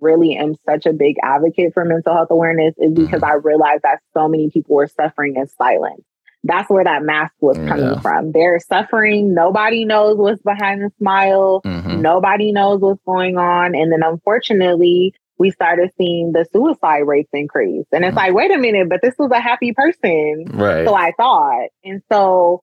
[0.00, 3.24] really am such a big advocate for mental health awareness is because mm-hmm.
[3.24, 6.02] I realized that so many people were suffering in silence.
[6.44, 8.00] That's where that mask was coming yeah.
[8.00, 8.32] from.
[8.32, 9.34] They're suffering.
[9.34, 11.62] Nobody knows what's behind the smile.
[11.64, 12.02] Mm-hmm.
[12.02, 13.74] Nobody knows what's going on.
[13.74, 17.86] And then unfortunately, we started seeing the suicide rates increase.
[17.92, 18.16] And it's mm-hmm.
[18.16, 20.44] like, wait a minute, but this was a happy person.
[20.52, 20.86] Right.
[20.86, 21.68] So I thought.
[21.82, 22.62] And so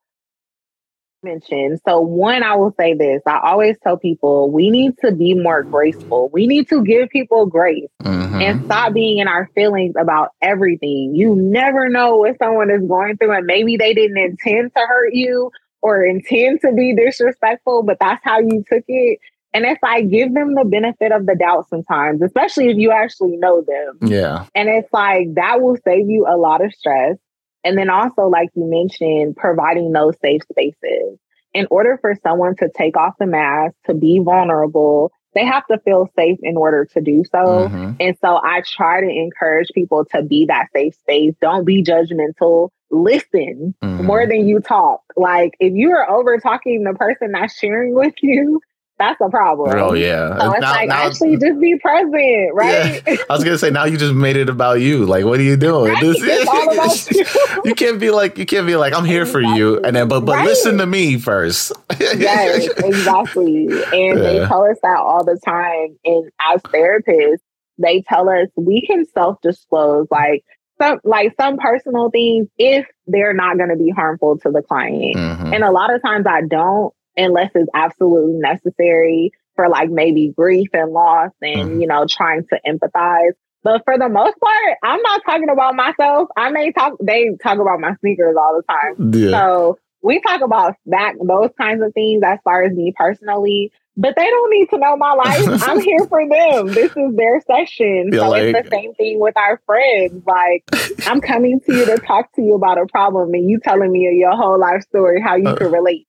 [1.23, 1.79] mention.
[1.87, 5.63] So, one, I will say this I always tell people we need to be more
[5.63, 6.29] graceful.
[6.33, 8.41] We need to give people grace mm-hmm.
[8.41, 11.13] and stop being in our feelings about everything.
[11.15, 15.13] You never know what someone is going through, and maybe they didn't intend to hurt
[15.13, 15.51] you
[15.81, 19.19] or intend to be disrespectful, but that's how you took it.
[19.53, 23.35] And if I give them the benefit of the doubt sometimes, especially if you actually
[23.37, 24.09] know them.
[24.09, 24.45] Yeah.
[24.55, 27.17] And it's like that will save you a lot of stress.
[27.63, 31.19] And then also, like you mentioned, providing those safe spaces.
[31.53, 35.79] In order for someone to take off the mask, to be vulnerable, they have to
[35.79, 37.37] feel safe in order to do so.
[37.37, 37.91] Mm-hmm.
[37.99, 41.35] And so I try to encourage people to be that safe space.
[41.41, 42.69] Don't be judgmental.
[42.89, 44.05] Listen mm-hmm.
[44.05, 45.01] more than you talk.
[45.15, 48.61] Like if you are over talking the person that's sharing with you,
[48.99, 49.71] that's a problem.
[49.79, 50.37] Oh yeah.
[50.37, 53.01] So it's now, like now, actually just be present, right?
[53.07, 53.15] Yeah.
[53.29, 55.05] I was gonna say now you just made it about you.
[55.05, 55.91] Like, what are you doing?
[55.91, 56.01] Right?
[56.01, 57.25] This, all about you.
[57.65, 60.21] you can't be like you can't be like I'm here for you, and then but
[60.21, 60.45] but right.
[60.45, 61.71] listen to me first.
[61.99, 63.65] yes, exactly.
[63.65, 64.13] And yeah.
[64.13, 65.97] they tell us that all the time.
[66.05, 67.41] And as therapists,
[67.79, 70.43] they tell us we can self disclose like
[70.81, 75.15] some like some personal things if they're not going to be harmful to the client.
[75.15, 75.53] Mm-hmm.
[75.53, 80.69] And a lot of times I don't unless it's absolutely necessary for like maybe grief
[80.73, 81.81] and loss and, mm-hmm.
[81.81, 83.31] you know, trying to empathize.
[83.63, 86.29] But for the most part, I'm not talking about myself.
[86.35, 89.13] I may talk, they talk about my sneakers all the time.
[89.13, 89.31] Yeah.
[89.31, 94.15] So we talk about that, those kinds of things as far as me personally, but
[94.15, 95.63] they don't need to know my life.
[95.67, 96.67] I'm here for them.
[96.67, 98.09] This is their session.
[98.13, 100.23] so like, it's the same thing with our friends.
[100.25, 100.63] Like,
[101.07, 104.09] I'm coming to you to talk to you about a problem and you telling me
[104.17, 106.07] your whole life story, how you uh, can relate.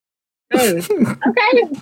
[0.52, 1.18] Mm.
[1.28, 1.80] Okay.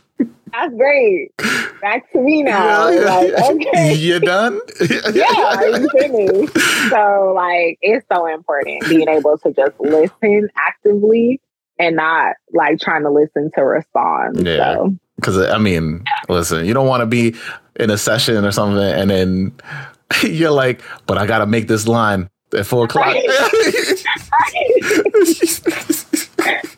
[0.53, 1.37] That's great.
[1.81, 2.89] Back to me now.
[2.89, 3.01] Yeah.
[3.01, 3.95] Like, okay.
[4.01, 4.61] You done?
[5.13, 6.59] yeah, you finished.
[6.91, 11.41] So like it's so important being able to just listen actively
[11.79, 14.47] and not like trying to listen to respond.
[14.47, 14.75] Yeah.
[14.75, 14.97] So.
[15.23, 17.37] Cause I mean, listen, you don't want to be
[17.77, 19.53] in a session or something and then
[20.23, 23.07] you're like, but I gotta make this line at four o'clock.
[23.07, 23.29] Right.
[23.29, 24.05] right.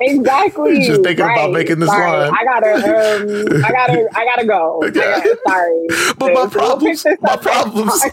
[0.02, 0.84] Exactly.
[0.84, 1.38] Just thinking right.
[1.38, 2.28] about making this sorry.
[2.28, 2.32] line.
[2.32, 4.80] I gotta, um, I gotta, I gotta go.
[4.82, 8.04] I gotta, sorry, but my problems, my problems.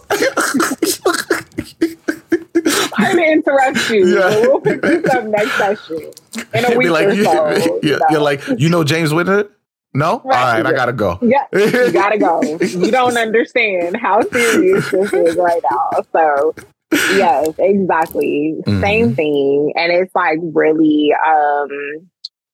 [2.98, 4.08] I'm gonna interrupt you.
[4.08, 4.30] Yeah.
[4.42, 6.12] We'll pick this up next session
[6.54, 7.80] in a week like, or so.
[7.82, 8.06] Yeah, know?
[8.12, 9.50] You're like, you know James Whitner?
[9.94, 10.22] No?
[10.24, 10.38] Right.
[10.38, 11.18] All right, I gotta go.
[11.22, 12.42] Yeah, you gotta go.
[12.62, 16.04] you don't understand how serious this is right now.
[16.14, 16.54] So
[16.92, 18.56] yes, exactly.
[18.66, 18.82] Mm-hmm.
[18.82, 19.74] Same thing.
[19.76, 21.70] And it's like really um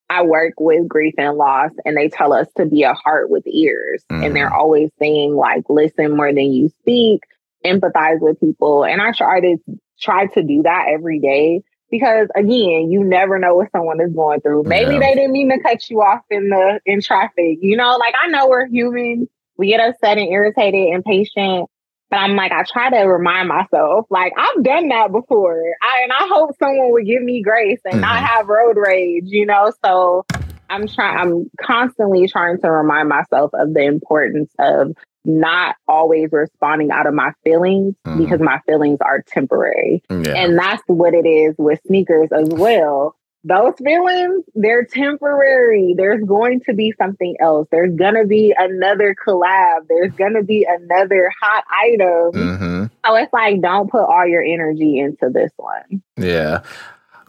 [0.10, 3.44] I work with grief and loss and they tell us to be a heart with
[3.48, 4.04] ears.
[4.12, 4.24] Mm-hmm.
[4.24, 4.60] And they're mm-hmm.
[4.60, 7.22] always saying like listen more than you speak,
[7.66, 8.86] empathize with people.
[8.86, 9.58] And I try to
[10.00, 14.42] try to do that every day because again, you never know what someone is going
[14.42, 14.64] through.
[14.66, 15.00] Maybe yeah.
[15.00, 17.60] they didn't mean to cut you off in the in traffic.
[17.62, 19.28] You know, like I know we're human.
[19.58, 21.70] We get upset and irritated, and impatient.
[22.10, 25.60] But I'm like, I try to remind myself, like, I've done that before.
[25.82, 28.02] I, and I hope someone would give me grace and mm-hmm.
[28.02, 29.72] not have road rage, you know?
[29.84, 30.26] So
[30.70, 34.94] I'm trying, I'm constantly trying to remind myself of the importance of
[35.26, 38.24] not always responding out of my feelings mm-hmm.
[38.24, 40.04] because my feelings are temporary.
[40.10, 40.36] Yeah.
[40.36, 43.16] And that's what it is with sneakers as well.
[43.48, 45.94] Those feelings, they're temporary.
[45.96, 47.68] There's going to be something else.
[47.72, 49.88] There's going to be another collab.
[49.88, 52.32] There's going to be another hot item.
[52.34, 52.86] Mm-hmm.
[53.06, 56.02] So it's like, don't put all your energy into this one.
[56.18, 56.64] Yeah.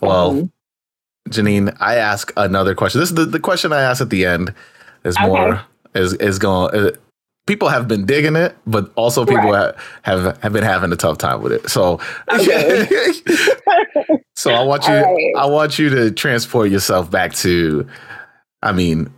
[0.00, 1.30] Well, mm-hmm.
[1.30, 3.00] Janyne, I ask another question.
[3.00, 4.54] This is the, the question I ask at the end
[5.04, 5.26] is okay.
[5.26, 5.60] more,
[5.94, 6.92] is, is going, uh,
[7.46, 9.74] people have been digging it, but also people right.
[10.00, 11.68] have, have, have been having a tough time with it.
[11.68, 12.00] So,
[12.32, 12.86] okay.
[14.36, 15.32] so I want you right.
[15.36, 17.86] I want you to transport yourself back to.
[18.62, 19.10] I mean,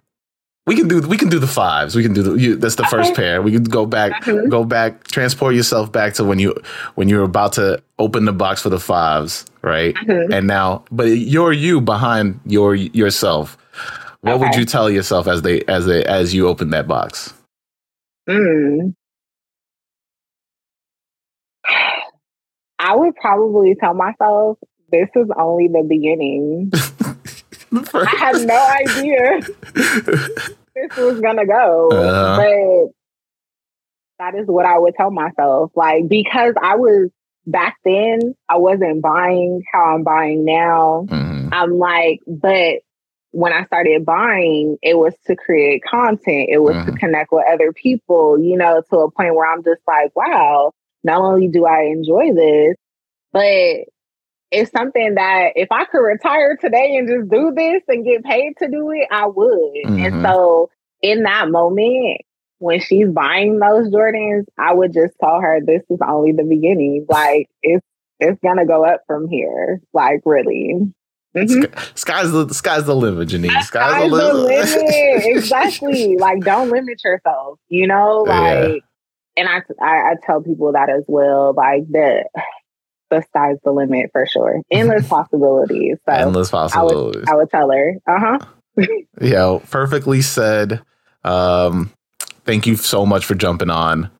[0.68, 1.96] we can do we can do the fives.
[1.96, 2.90] We can do the you, that's the okay.
[2.90, 3.42] first pair.
[3.42, 4.48] We can go back mm-hmm.
[4.48, 6.54] go back transport yourself back to when you
[6.94, 9.94] when you're about to open the box for the fives, right?
[9.94, 10.32] Mm-hmm.
[10.32, 13.58] And now, but you're you behind your yourself.
[14.20, 14.44] What okay.
[14.44, 17.34] would you tell yourself as they as they as you open that box?
[18.28, 18.94] Mm.
[22.78, 24.58] I would probably tell myself
[24.90, 26.72] this is only the beginning.
[27.94, 29.40] I had no idea
[30.74, 32.92] this was gonna go, uh but
[34.18, 35.72] that is what I would tell myself.
[35.74, 37.10] Like because I was
[37.46, 41.06] back then, I wasn't buying how I'm buying now.
[41.08, 41.48] Mm-hmm.
[41.52, 42.80] I'm like, but
[43.32, 46.48] when I started buying, it was to create content.
[46.50, 46.92] It was mm-hmm.
[46.92, 50.72] to connect with other people, you know, to a point where I'm just like, wow,
[51.04, 52.76] not only do I enjoy this,
[53.32, 53.84] but
[54.50, 58.54] it's something that if I could retire today and just do this and get paid
[58.58, 59.46] to do it, I would.
[59.86, 60.04] Mm-hmm.
[60.04, 60.70] And so
[61.02, 62.22] in that moment,
[62.58, 67.06] when she's buying those Jordans, I would just tell her this is only the beginning.
[67.08, 67.84] Like it's
[68.20, 69.80] it's gonna go up from here.
[69.92, 70.92] Like really.
[71.36, 71.94] Mm-hmm.
[71.94, 73.50] Sky's the sky's the limit, Janyne.
[73.62, 74.66] Sky's, sky's the limit.
[74.66, 75.24] The limit.
[75.36, 76.16] exactly.
[76.16, 77.58] like don't limit yourself.
[77.68, 78.82] You know, like,
[79.36, 79.44] yeah.
[79.44, 81.52] and I, I I tell people that as well.
[81.54, 82.28] Like that
[83.10, 84.62] the sky's the limit for sure.
[84.70, 85.98] Endless possibilities.
[86.06, 87.24] So Endless possibilities.
[87.28, 87.96] I would, I would tell her.
[88.06, 88.38] Uh huh.
[89.20, 90.82] yeah, perfectly said.
[91.24, 91.92] Um,
[92.44, 94.10] thank you so much for jumping on.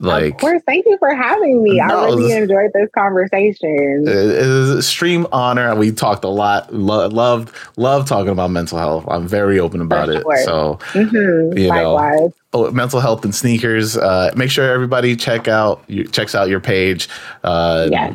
[0.00, 1.76] Like, of course, thank you for having me.
[1.76, 4.02] No, I really enjoyed this conversation.
[4.04, 5.76] It is a stream honor.
[5.76, 6.74] We talked a lot.
[6.74, 9.04] Lo- loved, love talking about mental health.
[9.06, 10.24] I'm very open about it.
[10.44, 11.56] So, mm-hmm.
[11.56, 12.20] you Likewise.
[12.20, 13.96] know, mental health and sneakers.
[13.96, 17.08] Uh, make sure everybody check out you, checks out your page.
[17.42, 18.14] Uh, yeah.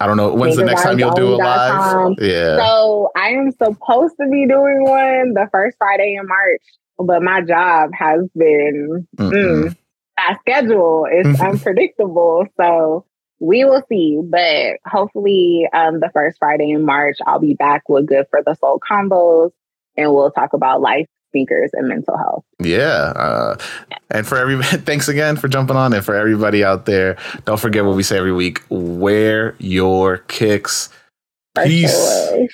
[0.00, 2.14] I don't know when's the next time you'll do a live.
[2.20, 2.58] Yeah.
[2.58, 6.62] So I am supposed to be doing one the first Friday in March,
[6.98, 9.08] but my job has been.
[9.16, 9.76] Mm,
[10.16, 11.42] that schedule is mm-hmm.
[11.42, 12.46] unpredictable.
[12.56, 13.06] So
[13.40, 14.20] we will see.
[14.22, 18.54] But hopefully, um, the first Friday in March, I'll be back with Good for the
[18.54, 19.50] Soul combos
[19.98, 22.44] and we'll talk about life speakers and mental health.
[22.60, 23.12] Yeah.
[23.14, 23.56] Uh,
[24.10, 25.92] and for everybody, thanks again for jumping on.
[25.92, 30.88] And for everybody out there, don't forget what we say every week wear your kicks.
[31.56, 32.48] Peace.